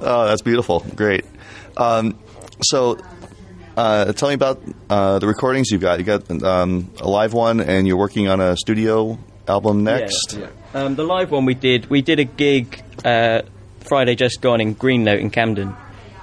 Oh, 0.00 0.26
that's 0.26 0.42
beautiful. 0.42 0.80
Great. 0.94 1.24
Um, 1.76 2.18
so, 2.62 2.98
uh, 3.76 4.12
tell 4.12 4.28
me 4.28 4.34
about 4.34 4.62
uh, 4.88 5.18
the 5.18 5.26
recordings 5.26 5.70
you've 5.70 5.80
got. 5.80 5.98
You 5.98 6.04
got 6.04 6.30
um, 6.42 6.90
a 7.00 7.08
live 7.08 7.32
one, 7.32 7.60
and 7.60 7.86
you're 7.86 7.96
working 7.96 8.28
on 8.28 8.40
a 8.40 8.56
studio 8.56 9.18
album 9.46 9.84
next. 9.84 10.38
Um, 10.74 10.94
the 10.94 11.04
live 11.04 11.30
one 11.30 11.44
we 11.44 11.54
did, 11.54 11.88
we 11.90 12.02
did 12.02 12.20
a 12.20 12.24
gig 12.24 12.82
uh, 13.04 13.42
Friday 13.88 14.14
just 14.14 14.40
gone 14.40 14.60
in 14.60 14.74
Green 14.74 15.04
Note 15.04 15.20
in 15.20 15.30
Camden. 15.30 15.74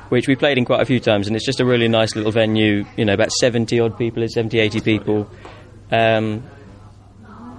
which 0.10 0.28
we 0.28 0.36
played 0.36 0.58
in 0.58 0.66
quite 0.66 0.82
a 0.82 0.86
few 0.86 1.00
times, 1.00 1.28
and 1.28 1.36
it's 1.36 1.46
just 1.46 1.60
a 1.60 1.66
really 1.66 1.88
nice 1.88 2.16
little 2.16 2.32
venue. 2.32 2.86
You 2.96 3.06
know, 3.06 3.14
about 3.14 3.32
seventy 3.32 3.80
odd 3.80 3.98
people, 3.98 4.26
70, 4.28 4.60
80 4.60 4.82
people, 4.82 5.30
um, 5.92 6.44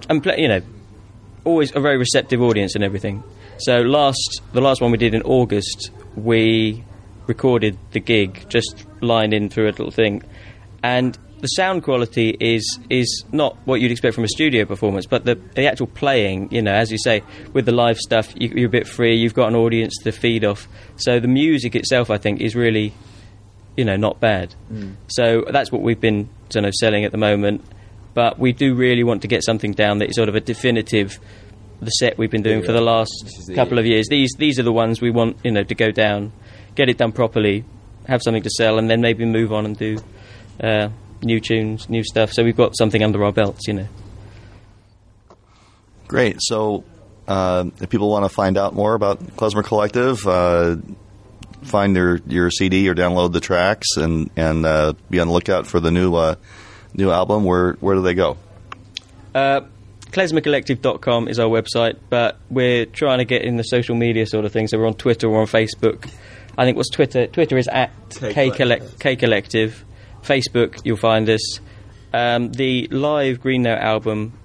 and 0.09 0.23
play, 0.23 0.37
you 0.39 0.49
know, 0.49 0.61
always 1.45 1.75
a 1.75 1.81
very 1.81 1.99
receptive 1.99 2.41
audience 2.41 2.75
and 2.75 2.85
everything. 2.85 3.23
So 3.59 3.81
last, 3.81 4.43
the 4.53 4.61
last 4.61 4.81
one 4.81 4.91
we 4.93 4.99
did 4.99 5.15
in 5.15 5.23
August, 5.23 5.91
we 6.15 6.85
recorded 7.27 7.79
the 7.93 8.01
gig 8.01 8.47
just 8.49 8.85
lined 9.01 9.35
in 9.35 9.49
through 9.49 9.67
a 9.67 9.73
little 9.73 9.91
thing, 9.91 10.23
and 10.83 11.19
the 11.41 11.49
sound 11.49 11.83
quality 11.83 12.37
is 12.41 12.79
is 12.89 13.25
not 13.33 13.57
what 13.67 13.81
you'd 13.81 13.91
expect 13.91 14.15
from 14.15 14.25
a 14.25 14.29
studio 14.29 14.65
performance, 14.65 15.07
but 15.07 15.25
the 15.25 15.35
the 15.55 15.67
actual 15.67 15.87
playing, 15.87 16.49
you 16.51 16.63
know, 16.63 16.73
as 16.73 16.91
you 16.91 16.99
say, 16.99 17.23
with 17.53 17.67
the 17.67 17.73
live 17.73 17.99
stuff, 17.99 18.33
you, 18.35 18.49
you're 18.55 18.69
a 18.69 18.71
bit 18.71 18.87
free. 18.87 19.17
You've 19.17 19.35
got 19.35 19.49
an 19.49 19.55
audience 19.55 19.97
to 20.05 20.13
feed 20.13 20.45
off, 20.45 20.67
so 20.97 21.21
the 21.21 21.29
music 21.29 21.75
itself, 21.77 22.11
I 22.11 22.19
think, 22.19 22.41
is 22.41 22.55
really, 22.55 22.95
you 23.77 23.85
know, 23.85 23.97
not 23.97 24.19
bad. 24.21 24.55
So 25.09 25.45
that's 25.51 25.71
what 25.71 25.83
we've 25.83 26.01
been 26.01 26.29
sort 26.51 26.65
of 26.65 26.75
selling 26.75 27.05
at 27.05 27.13
the 27.13 27.19
moment. 27.19 27.65
But 28.15 28.39
we 28.39 28.53
do 28.53 28.75
really 28.75 29.05
want 29.05 29.21
to 29.23 29.29
get 29.29 29.45
something 29.45 29.73
down 29.73 29.99
that 29.99 30.09
is 30.09 30.17
sort 30.17 30.29
of 30.29 30.35
a 30.35 30.41
definitive. 30.41 31.19
The 31.79 31.91
set 31.91 32.17
we've 32.17 32.31
been 32.31 32.43
doing 32.43 32.63
for 32.63 32.73
the 32.73 32.81
last 32.81 33.13
the- 33.47 33.55
couple 33.55 33.79
of 33.79 33.85
years. 33.85 34.07
These 34.09 34.33
these 34.39 34.59
are 34.59 34.63
the 34.63 34.73
ones 34.73 35.03
we 35.03 35.11
want, 35.11 35.37
you 35.45 35.51
know, 35.51 35.63
to 35.65 35.75
go 35.75 35.91
down, 35.91 36.33
get 36.75 36.89
it 36.89 36.97
done 36.97 37.13
properly, 37.13 37.67
have 38.09 38.23
something 38.23 38.43
to 38.45 38.49
sell, 38.49 38.79
and 38.79 38.89
then 38.89 39.03
maybe 39.03 39.27
move 39.27 39.53
on 39.53 39.67
and 39.67 39.77
do 39.77 39.99
uh, 40.65 40.89
new 41.23 41.41
tunes, 41.41 41.89
new 41.89 42.03
stuff. 42.05 42.33
So 42.33 42.45
we've 42.45 42.57
got 42.57 42.77
something 42.77 43.03
under 43.03 43.25
our 43.25 43.33
belts, 43.33 43.67
you 43.67 43.75
know. 43.75 43.89
Great. 46.09 46.37
So, 46.41 46.85
uh, 47.27 47.65
if 47.81 47.91
people 47.91 48.09
want 48.11 48.25
to 48.25 48.29
find 48.29 48.57
out 48.57 48.75
more 48.75 48.95
about 48.95 49.21
Klezmer 49.37 49.65
Collective, 49.65 50.25
uh, 50.27 50.77
find 51.63 51.97
their 51.97 52.21
your 52.29 52.51
CD 52.51 52.89
or 52.89 52.95
download 52.95 53.33
the 53.33 53.41
tracks, 53.41 53.97
and 53.97 54.31
and 54.37 54.65
uh, 54.65 54.93
be 55.11 55.19
on 55.19 55.27
the 55.27 55.33
lookout 55.33 55.67
for 55.67 55.81
the 55.81 55.91
new 55.91 56.15
uh, 56.15 56.37
new 56.95 57.11
album. 57.11 57.45
Where 57.45 57.73
where 57.81 57.97
do 57.97 58.03
they 58.03 58.15
go? 58.15 58.37
Uh, 59.35 59.63
klezmercollective.com 60.13 61.29
is 61.29 61.41
our 61.41 61.49
website, 61.49 61.99
but 62.09 62.39
we're 62.49 62.87
trying 62.87 63.19
to 63.19 63.25
get 63.25 63.43
in 63.43 63.57
the 63.57 63.65
social 63.65 63.97
media 63.97 64.27
sort 64.27 64.45
of 64.45 64.53
thing. 64.53 64.69
So 64.69 64.79
we're 64.79 64.87
on 64.87 64.95
Twitter, 64.95 65.29
we're 65.29 65.41
on 65.41 65.47
Facebook. 65.47 66.09
I 66.57 66.65
think 66.65 66.77
what's 66.77 66.91
Twitter? 66.91 67.27
Twitter 67.27 67.59
is 67.59 67.69
at 67.69 67.91
K 68.11 68.33
K, 68.33 68.51
Collective. 68.51 68.57
Collect- 68.57 69.01
K 69.01 69.17
Collective. 69.17 69.85
Facebook, 70.27 70.81
you'll 70.85 70.97
find 70.97 71.29
us. 71.29 71.61
Um, 72.13 72.51
the 72.53 72.89
live 72.89 73.41
Green 73.41 73.63
Note 73.63 73.79
album, 73.79 74.39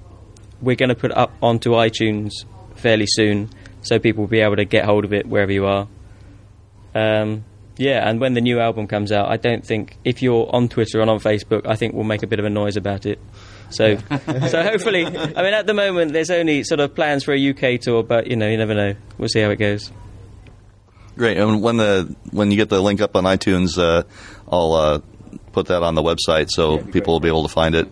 we're 0.61 0.75
going 0.75 0.89
to 0.89 0.95
put 0.95 1.11
up 1.11 1.33
onto 1.41 1.71
iTunes 1.71 2.31
fairly 2.75 3.05
soon, 3.07 3.49
so 3.81 3.99
people 3.99 4.23
will 4.23 4.29
be 4.29 4.41
able 4.41 4.57
to 4.57 4.65
get 4.65 4.85
hold 4.85 5.05
of 5.05 5.13
it 5.13 5.25
wherever 5.25 5.51
you 5.51 5.65
are. 5.65 5.87
Um, 6.93 7.45
yeah, 7.77 8.07
and 8.07 8.19
when 8.19 8.33
the 8.33 8.41
new 8.41 8.59
album 8.59 8.87
comes 8.87 9.11
out, 9.11 9.29
I 9.29 9.37
don't 9.37 9.65
think 9.65 9.97
if 10.03 10.21
you're 10.21 10.53
on 10.53 10.69
Twitter 10.69 11.01
and 11.01 11.09
on 11.09 11.19
Facebook, 11.19 11.65
I 11.65 11.75
think 11.75 11.93
we'll 11.93 12.03
make 12.03 12.23
a 12.23 12.27
bit 12.27 12.39
of 12.39 12.45
a 12.45 12.49
noise 12.49 12.77
about 12.77 13.05
it. 13.05 13.19
So, 13.69 13.97
so 14.49 14.63
hopefully, 14.63 15.05
I 15.05 15.09
mean, 15.09 15.53
at 15.53 15.65
the 15.65 15.73
moment, 15.73 16.13
there's 16.13 16.29
only 16.29 16.63
sort 16.63 16.79
of 16.79 16.93
plans 16.93 17.23
for 17.23 17.33
a 17.33 17.49
UK 17.49 17.79
tour, 17.79 18.03
but 18.03 18.27
you 18.27 18.35
know, 18.35 18.47
you 18.47 18.57
never 18.57 18.75
know. 18.75 18.95
We'll 19.17 19.29
see 19.29 19.39
how 19.39 19.49
it 19.49 19.57
goes. 19.57 19.91
Great. 21.15 21.37
And 21.37 21.61
when 21.61 21.77
the 21.77 22.15
when 22.31 22.51
you 22.51 22.57
get 22.57 22.69
the 22.69 22.81
link 22.81 23.01
up 23.01 23.15
on 23.15 23.23
iTunes, 23.25 23.77
uh, 23.77 24.03
I'll 24.49 24.73
uh, 24.73 24.99
put 25.53 25.67
that 25.67 25.83
on 25.83 25.95
the 25.95 26.01
website 26.03 26.49
so 26.49 26.77
people 26.79 27.13
will 27.13 27.19
be 27.19 27.27
able 27.27 27.43
to 27.43 27.49
find 27.53 27.75
it. 27.75 27.87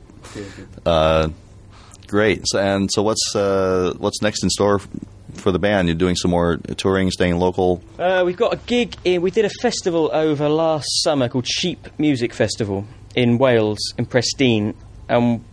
Uh, 0.85 1.29
great. 2.07 2.41
So, 2.45 2.59
and 2.59 2.89
so, 2.91 3.01
what's 3.03 3.35
uh, 3.35 3.93
what's 3.97 4.21
next 4.21 4.43
in 4.43 4.49
store 4.49 4.79
for 5.35 5.51
the 5.51 5.59
band? 5.59 5.87
You're 5.87 5.95
doing 5.95 6.15
some 6.15 6.31
more 6.31 6.57
touring, 6.77 7.11
staying 7.11 7.37
local. 7.37 7.81
Uh, 7.97 8.23
we've 8.25 8.37
got 8.37 8.53
a 8.53 8.57
gig 8.57 8.95
in. 9.03 9.21
We 9.21 9.31
did 9.31 9.45
a 9.45 9.49
festival 9.61 10.09
over 10.13 10.49
last 10.49 10.87
summer 11.03 11.29
called 11.29 11.47
Sheep 11.47 11.87
Music 11.97 12.33
Festival 12.33 12.85
in 13.15 13.37
Wales, 13.37 13.79
in 13.97 14.05
Presteigne, 14.05 14.73
and 15.07 15.43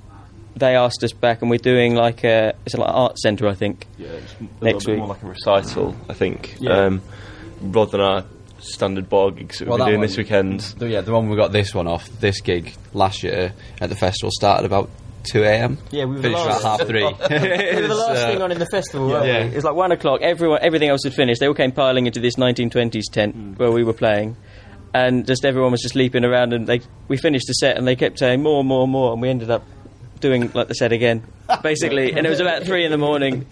they 0.57 0.75
asked 0.75 1.03
us 1.05 1.13
back, 1.13 1.43
and 1.43 1.51
we're 1.51 1.59
doing 1.59 1.95
like 1.95 2.25
a 2.25 2.55
it's 2.65 2.75
like 2.75 2.89
an 2.89 2.95
art 2.95 3.19
centre, 3.19 3.47
I 3.49 3.55
think. 3.55 3.87
Yeah, 3.99 4.09
it's 4.09 4.35
Next 4.41 4.87
little 4.87 4.93
week. 4.93 4.99
more 4.99 5.09
like 5.09 5.23
a 5.23 5.27
recital, 5.27 5.97
I 6.09 6.15
think. 6.15 6.57
Yeah. 6.61 6.87
Um, 6.87 7.03
rather 7.61 7.91
than 7.93 8.01
our 8.01 8.25
standard 8.59 9.09
bar 9.09 9.31
gigs 9.31 9.59
that 9.59 9.69
Well, 9.69 9.79
we're 9.79 9.85
that 9.85 9.91
doing 9.91 10.01
one- 10.01 10.09
this 10.09 10.17
weekend. 10.17 10.61
The, 10.79 10.89
yeah, 10.89 11.01
the 11.01 11.13
one 11.13 11.29
we 11.29 11.37
got 11.37 11.53
this 11.53 11.75
one 11.75 11.87
off, 11.87 12.09
this 12.21 12.41
gig 12.41 12.75
last 12.93 13.23
year 13.23 13.53
at 13.81 13.89
the 13.89 13.97
festival 13.97 14.31
started 14.33 14.65
about 14.67 14.91
2 15.25 15.43
a.m. 15.43 15.79
Yeah, 15.91 16.05
we 16.05 16.11
were 16.11 16.17
the 16.17 16.23
finished 16.23 16.45
last- 16.47 16.61
about 16.61 16.79
half 16.81 16.89
three. 16.89 17.03
we 17.05 17.81
were 17.83 17.89
the 17.89 17.95
last 17.95 18.23
uh, 18.23 18.27
thing 18.29 18.43
on 18.43 18.53
in 18.53 18.59
the 18.59 18.67
festival, 18.67 19.09
weren't 19.09 19.27
yeah. 19.27 19.45
we? 19.45 19.51
It 19.51 19.55
was 19.57 19.65
like 19.65 19.75
one 19.75 19.93
o'clock. 19.93 20.21
Everyone, 20.23 20.59
everything 20.63 20.89
else 20.89 21.03
had 21.05 21.15
finished. 21.15 21.41
They 21.41 21.49
all 21.49 21.55
came 21.55 21.73
piling 21.73 22.07
into 22.07 22.21
this 22.21 22.37
1920s 22.37 23.03
tent 23.13 23.35
Hmm. 23.35 23.53
where 23.55 23.73
we 23.73 23.83
were 23.85 23.93
playing, 23.93 24.37
and 24.95 25.27
just 25.27 25.45
everyone 25.45 25.73
was 25.73 25.83
just 25.83 25.95
leaping 25.97 26.25
around. 26.25 26.53
And 26.53 26.67
they, 26.67 26.81
we 27.09 27.17
finished 27.17 27.47
the 27.49 27.55
set, 27.55 27.77
and 27.77 27.87
they 27.87 27.97
kept 27.97 28.19
saying 28.21 28.43
more, 28.43 28.63
more, 28.65 28.87
more, 28.87 29.13
and 29.13 29.21
we 29.21 29.29
ended 29.29 29.51
up 29.51 29.65
doing 30.21 30.51
like 30.55 30.69
the 30.69 30.75
set 30.75 30.93
again, 30.93 31.23
basically. 31.63 32.13
and 32.13 32.25
it 32.27 32.31
was 32.31 32.41
about 32.41 32.63
three 32.63 32.85
in 32.85 32.91
the 32.93 32.97
morning. 32.99 33.47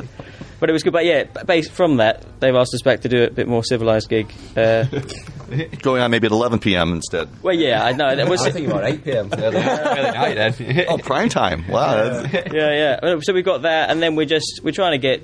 But 0.64 0.70
it 0.70 0.72
was 0.72 0.82
good. 0.82 0.94
But 0.94 1.04
yeah, 1.04 1.24
based 1.24 1.72
from 1.72 1.98
that, 1.98 2.24
they've 2.40 2.54
asked 2.54 2.72
us 2.72 2.80
back 2.80 3.02
to 3.02 3.08
do 3.10 3.24
a 3.24 3.30
bit 3.30 3.46
more 3.46 3.62
civilized 3.62 4.08
gig. 4.08 4.32
Uh, 4.56 4.84
Going 5.82 6.00
on 6.00 6.10
maybe 6.10 6.24
at 6.24 6.32
11 6.32 6.58
p.m. 6.60 6.94
instead. 6.94 7.28
well, 7.42 7.54
yeah, 7.54 7.84
I 7.84 7.92
know. 7.92 8.16
That 8.16 8.30
was, 8.30 8.40
I 8.40 8.50
think 8.50 8.68
about 8.68 8.84
8 8.84 9.04
p.m. 9.04 9.28
early, 9.34 9.58
early 9.58 10.10
night 10.10 10.34
then. 10.56 10.86
Oh, 10.88 10.96
prime 10.96 11.28
time! 11.28 11.68
Wow. 11.68 12.22
that's- 12.22 12.50
yeah, 12.50 12.98
yeah. 13.04 13.20
So 13.20 13.34
we've 13.34 13.44
got 13.44 13.60
that, 13.60 13.90
and 13.90 14.00
then 14.00 14.16
we're 14.16 14.24
just 14.24 14.60
we're 14.64 14.72
trying 14.72 14.92
to 14.92 14.98
get. 14.98 15.22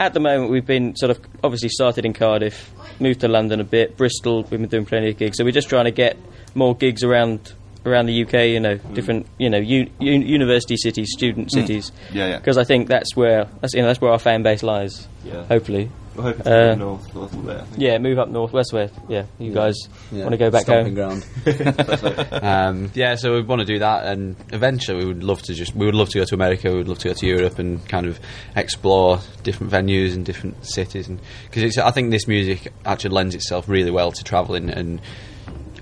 At 0.00 0.14
the 0.14 0.20
moment, 0.20 0.50
we've 0.50 0.64
been 0.64 0.96
sort 0.96 1.10
of 1.10 1.20
obviously 1.44 1.68
started 1.68 2.06
in 2.06 2.14
Cardiff, 2.14 2.72
moved 2.98 3.20
to 3.20 3.28
London 3.28 3.60
a 3.60 3.64
bit, 3.64 3.98
Bristol. 3.98 4.40
We've 4.44 4.58
been 4.58 4.68
doing 4.68 4.86
plenty 4.86 5.10
of 5.10 5.18
gigs, 5.18 5.36
so 5.36 5.44
we're 5.44 5.50
just 5.50 5.68
trying 5.68 5.84
to 5.84 5.90
get 5.90 6.16
more 6.54 6.74
gigs 6.74 7.04
around 7.04 7.52
around 7.86 8.06
the 8.06 8.22
UK. 8.24 8.34
You 8.48 8.60
know, 8.60 8.76
different 8.94 9.26
you 9.38 9.48
know 9.50 9.58
u- 9.58 9.90
u- 10.00 10.12
university 10.20 10.76
cities, 10.76 11.08
student 11.12 11.52
cities. 11.52 11.92
Yeah, 12.12 12.28
yeah. 12.28 12.36
Because 12.38 12.58
I 12.58 12.64
think 12.64 12.88
that's 12.88 13.14
where 13.16 13.46
that's 13.60 13.74
you 13.74 13.80
know 13.82 13.86
that's 13.88 14.00
where 14.00 14.12
our 14.12 14.18
fan 14.18 14.42
base 14.42 14.62
lies. 14.62 15.06
Yeah. 15.24 15.44
Hopefully, 15.44 15.90
We're 16.14 16.22
hoping 16.22 16.42
to 16.44 16.50
Uh, 16.72 16.76
move 16.76 16.78
north 17.14 17.14
a 17.14 17.18
little. 17.18 17.50
I 17.50 17.54
think. 17.64 17.82
yeah. 17.82 17.98
Move 17.98 18.18
up 18.18 18.28
north, 18.28 18.52
west, 18.52 18.72
west. 18.72 18.94
Yeah, 19.08 19.24
you 19.38 19.52
guys 19.52 19.76
Yeah, 20.12 20.22
want 20.22 20.32
to 20.32 20.36
go 20.38 20.50
back 20.50 20.62
stomping 20.62 20.96
home? 20.96 21.22
ground. 21.44 22.42
um, 22.42 22.90
yeah, 22.94 23.14
so 23.16 23.34
we 23.34 23.42
want 23.42 23.60
to 23.60 23.64
do 23.66 23.78
that, 23.80 24.06
and 24.06 24.36
eventually 24.52 24.98
we 24.98 25.06
would 25.06 25.24
love 25.24 25.42
to 25.42 25.54
just 25.54 25.74
we 25.74 25.86
would 25.86 25.94
love 25.94 26.08
to 26.10 26.18
go 26.20 26.24
to 26.24 26.34
America, 26.34 26.70
we 26.70 26.78
would 26.78 26.88
love 26.88 26.98
to 27.00 27.08
go 27.08 27.14
to 27.14 27.26
Europe, 27.26 27.58
and 27.58 27.86
kind 27.88 28.06
of 28.06 28.18
explore 28.56 29.20
different 29.42 29.72
venues 29.72 30.14
and 30.14 30.24
different 30.24 30.64
cities, 30.64 31.08
and 31.08 31.18
because 31.50 31.76
I 31.78 31.90
think 31.90 32.10
this 32.10 32.26
music 32.28 32.72
actually 32.86 33.14
lends 33.14 33.34
itself 33.34 33.68
really 33.68 33.90
well 33.90 34.12
to 34.12 34.24
traveling 34.24 34.70
and. 34.70 35.00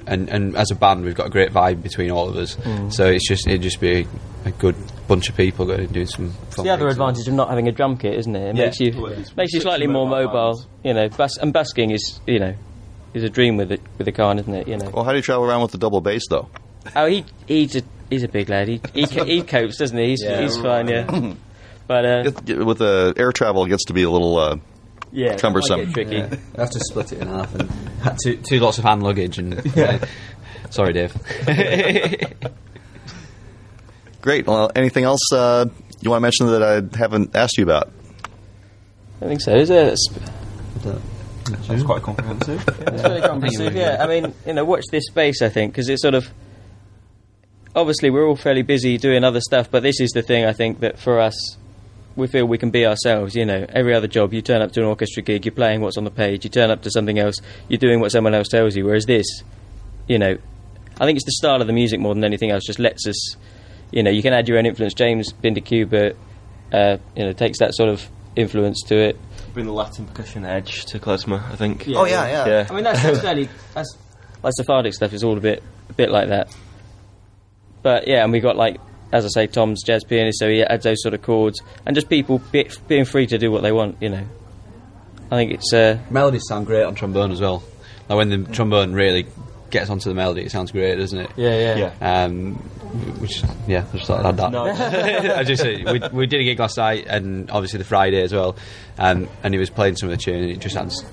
And, 0.07 0.29
and 0.29 0.57
as 0.57 0.71
a 0.71 0.75
band, 0.77 1.05
we've 1.05 1.14
got 1.14 1.27
a 1.27 1.31
great 1.31 1.51
vibe 1.53 1.83
between 1.83 2.11
all 2.11 2.29
of 2.29 2.37
us. 2.37 2.55
Mm. 2.57 2.92
So 2.92 3.07
it's 3.07 3.27
just 3.29 3.47
it'd 3.47 3.62
just 3.62 3.81
be 3.81 4.03
a, 4.03 4.07
a 4.49 4.51
good 4.53 4.77
bunch 5.09 5.29
of 5.29 5.37
people 5.37 5.66
going 5.66 5.81
and 5.81 5.92
doing 5.92 6.07
some. 6.07 6.33
It's 6.49 6.57
the 6.62 6.71
other 6.71 6.88
advantage 6.88 7.27
of 7.27 7.35
not 7.35 7.49
having 7.49 7.66
a 7.69 7.73
drum 7.73 7.97
kit, 7.97 8.14
isn't 8.14 8.37
it? 8.37 8.51
It 8.51 8.57
Yeah. 8.57 8.64
makes 8.66 8.81
you 8.81 9.01
Well, 9.03 9.16
makes 9.37 9.53
you 9.53 9.61
slightly 9.61 9.87
more 9.88 10.07
mobile 10.09 10.27
mobile. 10.33 10.53
band. 10.59 10.66
You 10.85 10.95
know, 10.95 11.09
bus- 11.09 11.38
and 11.38 11.53
busking 11.53 11.90
is 11.90 12.21
you 12.27 12.38
know 12.38 12.55
is 13.14 13.25
a 13.25 13.29
dream 13.31 13.57
with 13.57 13.73
it 13.73 13.81
with 13.99 14.07
a 14.07 14.12
car, 14.12 14.37
isn't 14.37 14.55
it? 14.55 14.69
You 14.69 14.77
know. 14.77 14.90
Well, 14.90 15.05
how 15.05 15.11
do 15.11 15.16
you 15.16 15.23
travel 15.23 15.45
around 15.45 15.62
with 15.62 15.73
the 15.73 15.79
double 15.79 16.01
bass 16.01 16.23
though? 16.31 16.49
Oh, 16.95 17.07
he 17.07 17.25
he's 17.49 17.75
a 17.77 17.83
he's 18.09 18.23
a 18.23 18.29
big 18.29 18.49
lad. 18.49 18.69
He 18.69 18.81
he, 18.95 19.05
he 19.07 19.42
copes, 19.42 19.79
doesn't 19.79 19.99
he? 19.99 20.11
He's, 20.11 20.23
Yeah. 20.23 20.40
he's 20.42 20.57
fine, 20.57 20.87
yeah. 20.88 21.35
But 21.88 22.05
uh, 22.05 22.31
It- 22.47 22.64
with 22.66 22.79
the 22.79 23.14
air 23.16 23.31
travel, 23.33 23.64
it 23.64 23.69
gets 23.69 23.85
to 23.87 23.92
be 23.92 24.03
a 24.05 24.11
little. 24.11 24.37
Uh, 24.38 24.57
yeah, 25.16 25.31
that 25.31 25.40
Cumbersome. 25.40 25.79
might 25.79 25.85
get 25.87 25.94
tricky. 25.94 26.16
Yeah. 26.16 26.37
I 26.57 26.61
have 26.61 26.70
to 26.70 26.81
split 26.81 27.12
it 27.12 27.20
in 27.22 27.29
half 27.29 27.55
and 27.55 27.70
two, 28.22 28.37
two 28.37 28.61
lots 28.61 28.76
of 28.76 28.85
hand 28.85 29.02
luggage 29.02 29.38
and. 29.38 29.62
sorry, 30.70 30.92
Dave. 30.92 31.14
great. 34.20 34.46
Well, 34.46 34.70
anything 34.76 35.05
else 35.05 35.33
uh, 35.33 35.64
you 36.02 36.11
want 36.11 36.18
to 36.20 36.22
mention 36.22 36.46
that 36.48 36.62
I 36.62 36.98
haven't 36.98 37.35
asked 37.35 37.57
you 37.57 37.64
about? 37.64 37.90
I 39.22 39.26
think 39.26 39.40
so. 39.40 39.55
Is 39.55 39.70
it? 39.70 39.94
It's, 39.94 40.09
That's 41.66 41.83
quite 41.83 42.02
comprehensive. 42.02 42.62
it's 42.68 43.02
really 43.02 43.22
comprehensive. 43.22 43.74
Yeah, 43.74 43.96
I 44.00 44.07
mean, 44.07 44.35
you 44.46 44.52
know, 44.52 44.66
watch 44.66 44.85
this 44.90 45.05
space. 45.07 45.40
I 45.40 45.48
think 45.48 45.72
because 45.72 45.88
it's 45.88 46.02
sort 46.02 46.14
of 46.14 46.31
obviously 47.74 48.11
we're 48.11 48.26
all 48.26 48.37
fairly 48.37 48.62
busy 48.62 48.98
doing 48.98 49.24
other 49.24 49.40
stuff, 49.40 49.70
but 49.70 49.83
this 49.83 49.98
is 49.98 50.11
the 50.11 50.22
thing 50.22 50.44
I 50.44 50.52
think 50.52 50.81
that 50.81 50.98
for 50.98 51.20
us. 51.20 51.57
We 52.16 52.26
feel 52.26 52.46
we 52.46 52.59
can 52.59 52.70
be 52.70 52.87
ourselves, 52.87 53.35
you 53.37 53.44
know. 53.44 53.66
Every 53.68 53.94
other 53.94 54.09
job, 54.09 54.33
you 54.33 54.40
turn 54.42 54.62
up 54.62 54.72
to 54.72 54.81
an 54.81 54.87
orchestra 54.87 55.22
gig, 55.22 55.44
you're 55.44 55.52
playing 55.52 55.83
what's 55.83 55.98
on 55.98 56.05
the 56.05 56.11
page. 56.11 56.44
You 56.44 56.50
turn 56.50 56.70
up 56.70 56.83
to 56.83 56.90
something 56.90 57.18
else, 57.18 57.37
you're 57.68 57.79
doing 57.79 58.00
what 58.00 58.11
someone 58.11 58.35
else 58.35 58.48
tells 58.48 58.74
you. 58.74 58.85
Whereas 58.87 59.05
this, 59.05 59.26
you 60.09 60.18
know, 60.18 60.37
I 60.98 61.05
think 61.05 61.16
it's 61.16 61.26
the 61.26 61.33
style 61.33 61.61
of 61.61 61.66
the 61.66 61.74
music 61.74 62.00
more 62.00 62.14
than 62.14 62.24
anything 62.24 62.50
else. 62.50 62.64
Just 62.64 62.79
lets 62.79 63.07
us, 63.07 63.37
you 63.92 64.02
know, 64.02 64.11
you 64.11 64.22
can 64.22 64.33
add 64.33 64.48
your 64.48 64.57
own 64.59 64.64
influence. 64.64 64.94
James 64.94 65.33
Binder 65.33 65.61
Cuba, 65.61 66.14
uh, 66.72 66.96
you 67.14 67.24
know, 67.24 67.33
takes 67.33 67.59
that 67.59 67.74
sort 67.74 67.90
of 67.90 68.09
influence 68.35 68.83
to 68.87 68.96
it. 68.96 69.20
Bring 69.52 69.66
the 69.66 69.72
Latin 69.72 70.07
percussion 70.07 70.44
edge 70.44 70.87
to 70.87 70.98
klezmer, 70.98 71.42
I 71.50 71.57
think. 71.57 71.85
Oh, 71.88 72.05
yeah, 72.07 72.26
yeah. 72.29 72.46
Yeah. 72.46 72.66
I 72.70 72.74
mean, 72.74 72.85
that's, 72.85 73.02
that's 73.02 73.20
fairly 73.20 73.48
that's 73.74 73.96
like 74.42 74.52
Sephardic 74.57 74.94
stuff 74.94 75.12
is 75.12 75.24
all 75.24 75.37
a 75.37 75.40
bit 75.40 75.62
a 75.90 75.92
bit 75.92 76.11
like 76.11 76.29
that. 76.29 76.55
But 77.83 78.09
yeah, 78.09 78.24
and 78.24 78.33
we 78.33 78.40
got 78.40 78.57
like 78.57 78.81
as 79.12 79.25
I 79.25 79.29
say, 79.29 79.47
Tom's 79.47 79.83
jazz 79.83 80.05
pianist, 80.05 80.38
so 80.38 80.49
he 80.49 80.62
adds 80.62 80.85
those 80.85 81.03
sort 81.03 81.14
of 81.14 81.23
chords, 81.23 81.61
and 81.85 81.95
just 81.95 82.09
people 82.09 82.38
be, 82.53 82.69
being 82.88 83.05
free 83.05 83.27
to 83.29 83.38
do 83.38 83.51
what 83.51 83.62
they 83.62 83.73
want. 83.73 83.97
You 84.01 84.11
know, 84.11 84.25
I 85.31 85.37
think 85.37 85.53
it's 85.53 85.73
uh, 85.73 85.99
Melodies 86.11 86.45
sound 86.49 86.66
great 86.66 86.85
on 86.85 86.95
trombone 86.95 87.33
as 87.33 87.40
well. 87.40 87.62
Like 88.09 88.16
when 88.16 88.29
the 88.29 88.53
trombone 88.53 88.92
really 88.92 89.27
gets 89.71 89.90
onto 89.90 90.09
the 90.09 90.14
melody, 90.14 90.42
it 90.42 90.51
sounds 90.51 90.71
great, 90.71 90.97
doesn't 90.97 91.19
it? 91.19 91.31
Yeah, 91.37 91.75
yeah. 91.75 91.92
Yeah. 92.01 92.25
Um, 92.25 92.55
which 93.21 93.42
yeah, 93.66 93.85
I 93.92 93.97
just 93.97 94.07
thought 94.07 94.21
I'd 94.21 94.27
add 94.27 94.37
that. 94.37 94.53
No. 94.53 94.64
I 95.37 95.42
just 95.45 95.64
uh, 95.64 95.92
we, 95.92 96.01
we 96.19 96.27
did 96.27 96.40
a 96.40 96.45
gig 96.45 96.59
last 96.59 96.77
night, 96.77 97.07
and 97.09 97.51
obviously 97.51 97.79
the 97.79 97.85
Friday 97.85 98.23
as 98.23 98.33
well, 98.33 98.57
um, 98.99 99.29
and 99.42 99.53
he 99.53 99.59
was 99.59 99.71
playing 99.71 99.97
some 99.97 100.09
of 100.09 100.16
the 100.16 100.23
tune, 100.23 100.42
and 100.42 100.51
it 100.51 100.61
just 100.61 100.75
sounds 100.75 101.05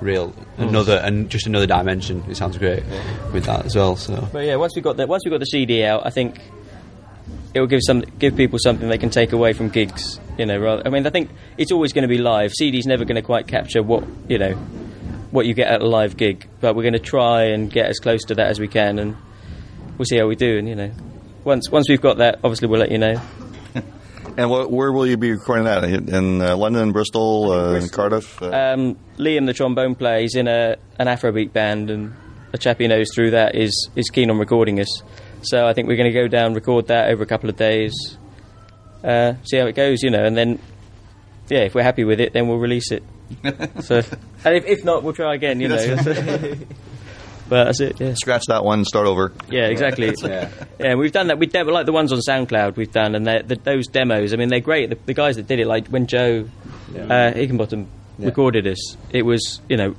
real 0.00 0.32
another 0.58 1.00
and 1.02 1.28
just 1.28 1.46
another 1.46 1.66
dimension. 1.66 2.24
It 2.28 2.36
sounds 2.36 2.56
great 2.56 2.84
with 3.32 3.44
that 3.44 3.66
as 3.66 3.74
well. 3.74 3.96
So 3.96 4.28
But 4.32 4.44
yeah, 4.44 4.56
once 4.56 4.74
we 4.76 4.82
got 4.82 4.96
the 4.96 5.06
once 5.06 5.24
we 5.24 5.30
got 5.30 5.40
the 5.40 5.46
CD 5.46 5.84
out, 5.84 6.06
I 6.06 6.10
think 6.10 6.40
it 7.58 7.60
will 7.60 7.66
give 7.68 7.80
some 7.84 8.00
give 8.18 8.36
people 8.36 8.58
something 8.62 8.88
they 8.88 8.98
can 8.98 9.10
take 9.10 9.32
away 9.32 9.52
from 9.52 9.68
gigs. 9.68 10.20
You 10.38 10.46
know, 10.46 10.58
rather, 10.58 10.82
I 10.86 10.90
mean, 10.90 11.06
I 11.06 11.10
think 11.10 11.30
it's 11.56 11.72
always 11.72 11.92
going 11.92 12.02
to 12.02 12.08
be 12.08 12.18
live. 12.18 12.52
CD's 12.52 12.86
never 12.86 13.04
going 13.04 13.16
to 13.16 13.22
quite 13.22 13.46
capture 13.48 13.82
what 13.82 14.04
you 14.28 14.38
know 14.38 14.52
what 15.30 15.44
you 15.44 15.52
get 15.54 15.68
at 15.68 15.82
a 15.82 15.86
live 15.86 16.16
gig, 16.16 16.48
but 16.60 16.74
we're 16.74 16.82
going 16.84 16.94
to 16.94 16.98
try 17.00 17.46
and 17.46 17.70
get 17.70 17.86
as 17.86 17.98
close 17.98 18.22
to 18.26 18.34
that 18.36 18.46
as 18.46 18.58
we 18.60 18.68
can, 18.68 18.98
and 18.98 19.16
we'll 19.98 20.06
see 20.06 20.16
how 20.16 20.26
we 20.26 20.36
do. 20.36 20.56
And 20.58 20.68
you 20.68 20.76
know, 20.76 20.92
once 21.44 21.68
once 21.70 21.88
we've 21.88 22.00
got 22.00 22.18
that, 22.18 22.36
obviously 22.44 22.68
we'll 22.68 22.80
let 22.80 22.90
you 22.92 22.98
know. 22.98 23.20
And 24.36 24.48
wh- 24.52 24.70
where 24.70 24.92
will 24.92 25.04
you 25.06 25.16
be 25.16 25.32
recording 25.32 25.64
that? 25.64 25.82
In 25.82 26.40
uh, 26.40 26.56
London, 26.56 26.92
Bristol, 26.92 27.50
uh, 27.50 27.88
Cardiff? 27.90 28.40
Uh, 28.40 28.46
Um, 28.50 28.96
Liam, 29.16 29.46
the 29.46 29.52
trombone 29.52 29.96
player, 29.96 30.22
is 30.22 30.36
in 30.36 30.46
a 30.46 30.76
an 31.00 31.08
Afrobeat 31.08 31.52
band, 31.52 31.90
and 31.90 32.14
a 32.52 32.58
chap 32.58 32.78
he 32.78 32.86
knows 32.86 33.08
through 33.12 33.32
that 33.32 33.56
is 33.56 33.90
is 33.96 34.08
keen 34.10 34.30
on 34.30 34.38
recording 34.38 34.78
us. 34.78 35.02
So 35.42 35.66
I 35.66 35.72
think 35.72 35.88
we're 35.88 35.96
going 35.96 36.12
to 36.12 36.18
go 36.20 36.28
down, 36.28 36.54
record 36.54 36.88
that 36.88 37.10
over 37.10 37.22
a 37.22 37.26
couple 37.26 37.48
of 37.48 37.56
days, 37.56 37.92
uh, 39.04 39.34
see 39.44 39.56
how 39.58 39.66
it 39.66 39.74
goes, 39.74 40.02
you 40.02 40.10
know, 40.10 40.24
and 40.24 40.36
then 40.36 40.58
yeah, 41.48 41.60
if 41.60 41.74
we're 41.74 41.82
happy 41.82 42.04
with 42.04 42.20
it, 42.20 42.32
then 42.32 42.48
we'll 42.48 42.58
release 42.58 42.90
it. 42.92 43.02
so, 43.82 43.96
and 44.44 44.56
if, 44.56 44.64
if 44.66 44.84
not, 44.84 45.02
we'll 45.02 45.12
try 45.14 45.34
again, 45.34 45.60
you 45.60 45.68
know. 45.68 45.76
but 47.48 47.64
that's 47.64 47.80
it. 47.80 47.98
Yeah, 48.00 48.14
scratch 48.14 48.44
that 48.48 48.64
one, 48.64 48.84
start 48.84 49.06
over. 49.06 49.32
yeah, 49.50 49.66
exactly. 49.68 50.12
yeah, 50.22 50.50
Yeah, 50.78 50.94
we've 50.96 51.12
done 51.12 51.28
that. 51.28 51.38
We 51.38 51.46
demo 51.46 51.72
like 51.72 51.86
the 51.86 51.92
ones 51.92 52.12
on 52.12 52.18
SoundCloud. 52.18 52.76
We've 52.76 52.92
done, 52.92 53.14
and 53.14 53.26
they're- 53.26 53.42
the, 53.42 53.56
those 53.56 53.86
demos. 53.86 54.34
I 54.34 54.36
mean, 54.36 54.48
they're 54.48 54.60
great. 54.60 54.90
The, 54.90 54.98
the 55.06 55.14
guys 55.14 55.36
that 55.36 55.46
did 55.46 55.58
it, 55.60 55.66
like 55.66 55.88
when 55.88 56.06
Joe 56.06 56.48
uh, 56.96 57.32
Higginbottom 57.32 57.86
recorded 58.18 58.66
us, 58.66 58.96
it 59.10 59.24
was 59.24 59.60
you 59.68 59.76
know, 59.76 59.94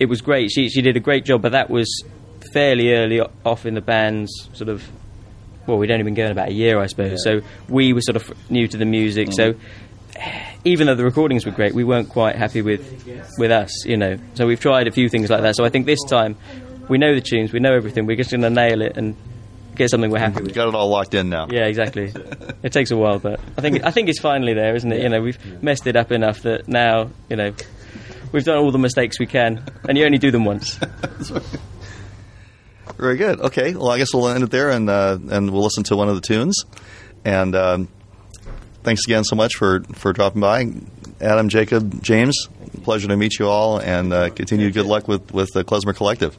it 0.00 0.06
was 0.06 0.20
great. 0.20 0.50
She 0.50 0.68
she 0.68 0.82
did 0.82 0.96
a 0.96 1.00
great 1.00 1.24
job, 1.24 1.42
but 1.42 1.52
that 1.52 1.70
was 1.70 2.02
fairly 2.52 2.92
early 2.92 3.20
off 3.44 3.66
in 3.66 3.74
the 3.74 3.80
band's 3.80 4.48
sort 4.52 4.68
of. 4.68 4.82
Well, 5.66 5.76
we'd 5.76 5.90
only 5.90 6.04
been 6.04 6.14
going 6.14 6.30
about 6.30 6.48
a 6.48 6.52
year, 6.52 6.80
I 6.80 6.86
suppose. 6.86 7.22
So 7.22 7.42
we 7.68 7.92
were 7.92 8.00
sort 8.00 8.16
of 8.16 8.50
new 8.50 8.66
to 8.68 8.76
the 8.78 8.86
music. 8.86 9.32
So 9.32 9.52
mm. 9.52 9.60
even 10.64 10.86
though 10.86 10.94
the 10.94 11.04
recordings 11.04 11.44
were 11.44 11.52
great, 11.52 11.74
we 11.74 11.84
weren't 11.84 12.08
quite 12.08 12.36
happy 12.36 12.62
with 12.62 13.04
with 13.38 13.50
us, 13.50 13.84
you 13.84 13.96
know. 13.96 14.18
So 14.34 14.46
we've 14.46 14.60
tried 14.60 14.88
a 14.88 14.92
few 14.92 15.08
things 15.08 15.28
like 15.28 15.42
that. 15.42 15.56
So 15.56 15.64
I 15.64 15.68
think 15.68 15.84
this 15.84 16.02
time 16.04 16.36
we 16.88 16.98
know 16.98 17.14
the 17.14 17.20
tunes, 17.20 17.52
we 17.52 17.60
know 17.60 17.74
everything. 17.74 18.06
We're 18.06 18.16
just 18.16 18.30
going 18.30 18.42
to 18.42 18.50
nail 18.50 18.80
it 18.82 18.96
and 18.96 19.14
get 19.78 19.90
something 19.90 20.10
we're 20.10 20.18
happy 20.18 20.42
with. 20.42 20.54
got 20.54 20.68
it 20.68 20.74
all 20.74 20.88
locked 20.88 21.14
in 21.14 21.30
now. 21.30 21.46
Yeah, 21.50 21.66
exactly. 21.66 22.12
it 22.62 22.72
takes 22.72 22.90
a 22.90 22.96
while, 22.96 23.18
but 23.18 23.40
I 23.56 23.60
think 23.60 23.84
I 23.84 23.90
think 23.90 24.08
it's 24.08 24.20
finally 24.20 24.52
there, 24.52 24.74
isn't 24.74 24.92
it? 24.92 25.02
You 25.02 25.08
know, 25.08 25.22
we've 25.22 25.62
messed 25.62 25.86
it 25.86 25.96
up 25.96 26.12
enough 26.12 26.42
that 26.42 26.68
now, 26.68 27.10
you 27.30 27.36
know, 27.36 27.54
we've 28.32 28.44
done 28.44 28.58
all 28.58 28.70
the 28.70 28.78
mistakes 28.78 29.18
we 29.18 29.26
can, 29.26 29.64
and 29.88 29.96
you 29.96 30.04
only 30.04 30.18
do 30.18 30.30
them 30.30 30.44
once. 30.44 30.78
Very 32.98 33.16
good. 33.16 33.40
Okay. 33.40 33.74
Well, 33.74 33.88
I 33.90 33.98
guess 33.98 34.12
we'll 34.12 34.28
end 34.28 34.42
it 34.44 34.50
there, 34.50 34.70
and 34.70 34.90
uh, 34.90 35.18
and 35.30 35.50
we'll 35.50 35.62
listen 35.62 35.84
to 35.84 35.96
one 35.96 36.08
of 36.08 36.14
the 36.16 36.20
tunes. 36.20 36.56
And 37.24 37.54
um, 37.54 37.88
thanks 38.82 39.02
again 39.06 39.24
so 39.24 39.36
much 39.36 39.54
for 39.54 39.82
for 39.94 40.12
dropping 40.12 40.40
by, 40.40 40.66
Adam, 41.20 41.48
Jacob, 41.48 42.02
James. 42.02 42.48
Pleasure 42.82 43.08
to 43.08 43.16
meet 43.16 43.38
you 43.38 43.46
all, 43.48 43.78
and 43.78 44.12
uh, 44.12 44.30
continued 44.30 44.74
good 44.74 44.86
luck 44.86 45.06
with 45.08 45.32
with 45.32 45.48
the 45.54 45.64
Klezmer 45.64 45.94
Collective. 45.94 46.36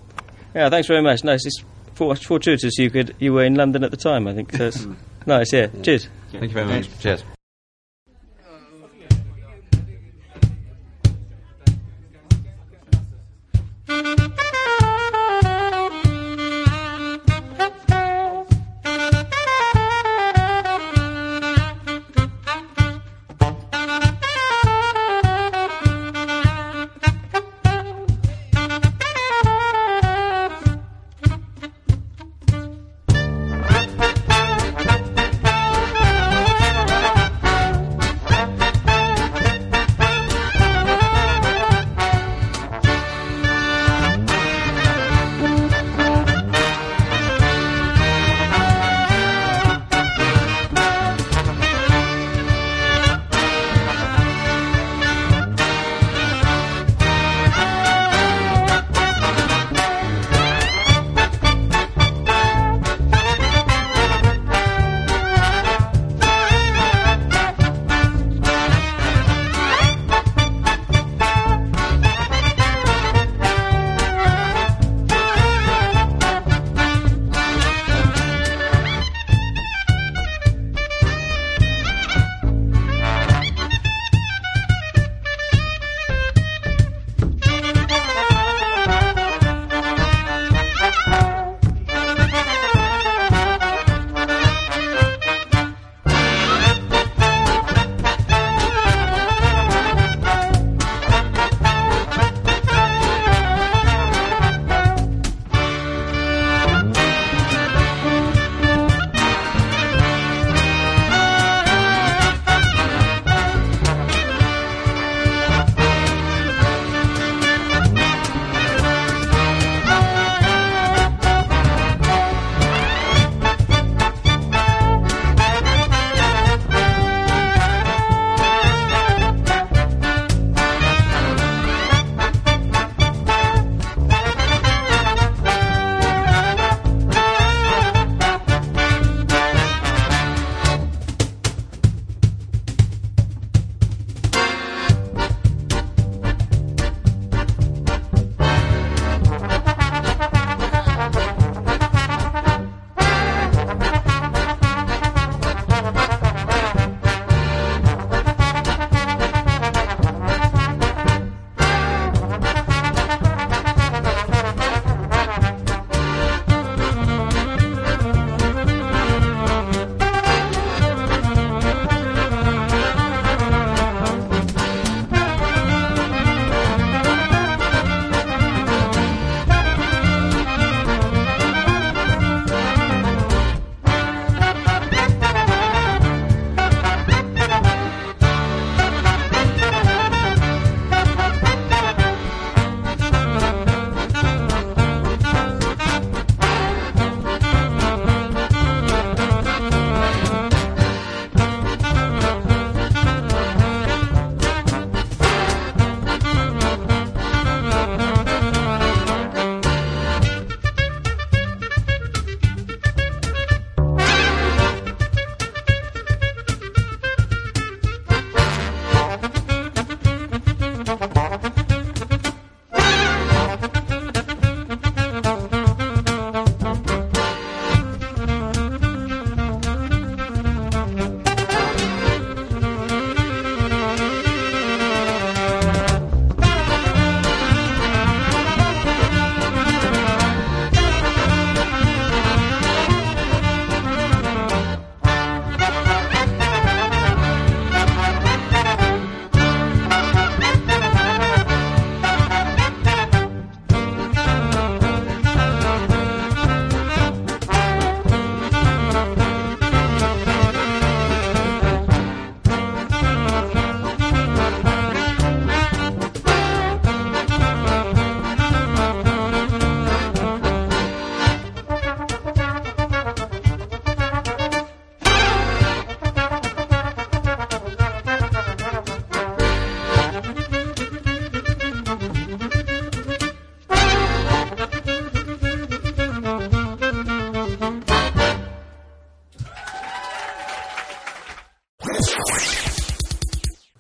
Yeah, 0.54 0.70
thanks 0.70 0.88
very 0.88 1.02
much. 1.02 1.24
Nice. 1.24 1.46
It's 1.46 1.64
for- 1.94 2.16
fortuitous 2.16 2.78
you 2.78 2.90
could 2.90 3.16
you 3.20 3.34
were 3.34 3.44
in 3.44 3.56
London 3.56 3.84
at 3.84 3.92
the 3.92 3.98
time. 3.98 4.28
I 4.28 4.34
think 4.34 4.52
so. 4.52 4.66
It's 4.68 4.88
nice. 5.26 5.54
Yeah. 5.54 5.68
Cheers. 5.82 6.08
thank 6.32 6.44
you 6.44 6.50
very 6.50 6.66
much. 6.68 6.90
Cheers. 7.00 7.24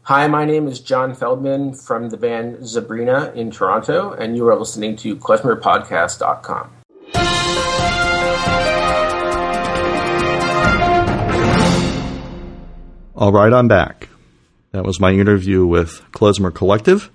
Hi, 0.09 0.25
my 0.25 0.43
name 0.43 0.67
is 0.67 0.79
John 0.79 1.13
Feldman 1.13 1.75
from 1.75 2.09
the 2.09 2.17
band 2.17 2.63
Zabrina 2.63 3.31
in 3.35 3.51
Toronto, 3.51 4.11
and 4.11 4.35
you 4.35 4.47
are 4.47 4.57
listening 4.57 4.95
to 4.95 5.15
klezmerpodcast.com. 5.15 6.71
All 13.15 13.31
right, 13.31 13.53
I'm 13.53 13.67
back. 13.67 14.09
That 14.71 14.83
was 14.83 14.99
my 14.99 15.11
interview 15.11 15.67
with 15.67 16.01
Klezmer 16.11 16.51
Collective, 16.51 17.11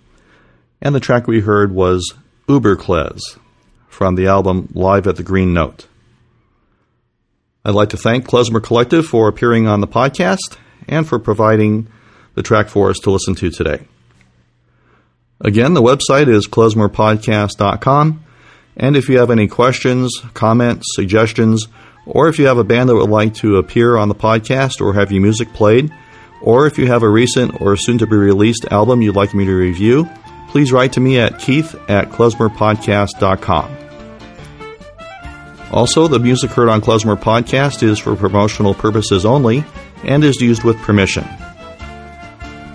and 0.80 0.94
the 0.94 1.00
track 1.00 1.26
we 1.26 1.40
heard 1.40 1.72
was 1.72 2.14
Uber 2.48 2.76
Klez 2.76 3.22
from 3.88 4.14
the 4.14 4.28
album 4.28 4.68
Live 4.72 5.08
at 5.08 5.16
the 5.16 5.24
Green 5.24 5.52
Note. 5.52 5.88
I'd 7.64 7.74
like 7.74 7.88
to 7.88 7.96
thank 7.96 8.28
Klezmer 8.28 8.62
Collective 8.62 9.04
for 9.04 9.26
appearing 9.26 9.66
on 9.66 9.80
the 9.80 9.88
podcast 9.88 10.58
and 10.86 11.08
for 11.08 11.18
providing 11.18 11.88
the 12.34 12.42
track 12.42 12.68
for 12.68 12.90
us 12.90 12.98
to 13.00 13.10
listen 13.10 13.34
to 13.36 13.50
today. 13.50 13.86
Again, 15.40 15.74
the 15.74 15.82
website 15.82 16.28
is 16.28 16.48
klezmerpodcast.com, 16.48 18.24
and 18.76 18.96
if 18.96 19.08
you 19.08 19.18
have 19.18 19.30
any 19.30 19.46
questions, 19.46 20.12
comments, 20.32 20.86
suggestions, 20.94 21.68
or 22.06 22.28
if 22.28 22.38
you 22.38 22.46
have 22.46 22.58
a 22.58 22.64
band 22.64 22.88
that 22.88 22.96
would 22.96 23.10
like 23.10 23.34
to 23.34 23.56
appear 23.56 23.96
on 23.96 24.08
the 24.08 24.14
podcast 24.14 24.80
or 24.80 24.94
have 24.94 25.10
your 25.10 25.22
music 25.22 25.52
played, 25.52 25.92
or 26.42 26.66
if 26.66 26.78
you 26.78 26.86
have 26.86 27.02
a 27.02 27.08
recent 27.08 27.60
or 27.60 27.76
soon 27.76 27.98
to 27.98 28.06
be 28.06 28.16
released 28.16 28.66
album 28.70 29.00
you'd 29.00 29.16
like 29.16 29.34
me 29.34 29.44
to 29.44 29.54
review, 29.54 30.08
please 30.48 30.72
write 30.72 30.92
to 30.92 31.00
me 31.00 31.18
at 31.18 31.38
keith 31.38 31.74
at 31.88 32.10
klezmerpodcast.com. 32.10 33.76
Also, 35.72 36.06
the 36.06 36.20
music 36.20 36.52
heard 36.52 36.68
on 36.68 36.80
Klezmer 36.80 37.20
Podcast 37.20 37.82
is 37.82 37.98
for 37.98 38.14
promotional 38.14 38.74
purposes 38.74 39.24
only 39.24 39.64
and 40.04 40.22
is 40.22 40.40
used 40.40 40.62
with 40.62 40.76
permission. 40.78 41.24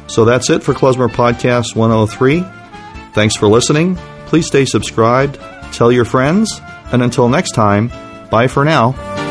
So 0.09 0.25
that's 0.25 0.49
it 0.49 0.63
for 0.63 0.73
Klezmer 0.73 1.07
Podcast 1.07 1.75
103. 1.75 2.43
Thanks 3.13 3.35
for 3.35 3.47
listening. 3.47 3.95
Please 4.25 4.47
stay 4.47 4.65
subscribed, 4.65 5.39
tell 5.71 5.91
your 5.91 6.05
friends, 6.05 6.59
and 6.91 7.01
until 7.01 7.29
next 7.29 7.51
time, 7.51 7.89
bye 8.29 8.47
for 8.47 8.65
now. 8.65 9.28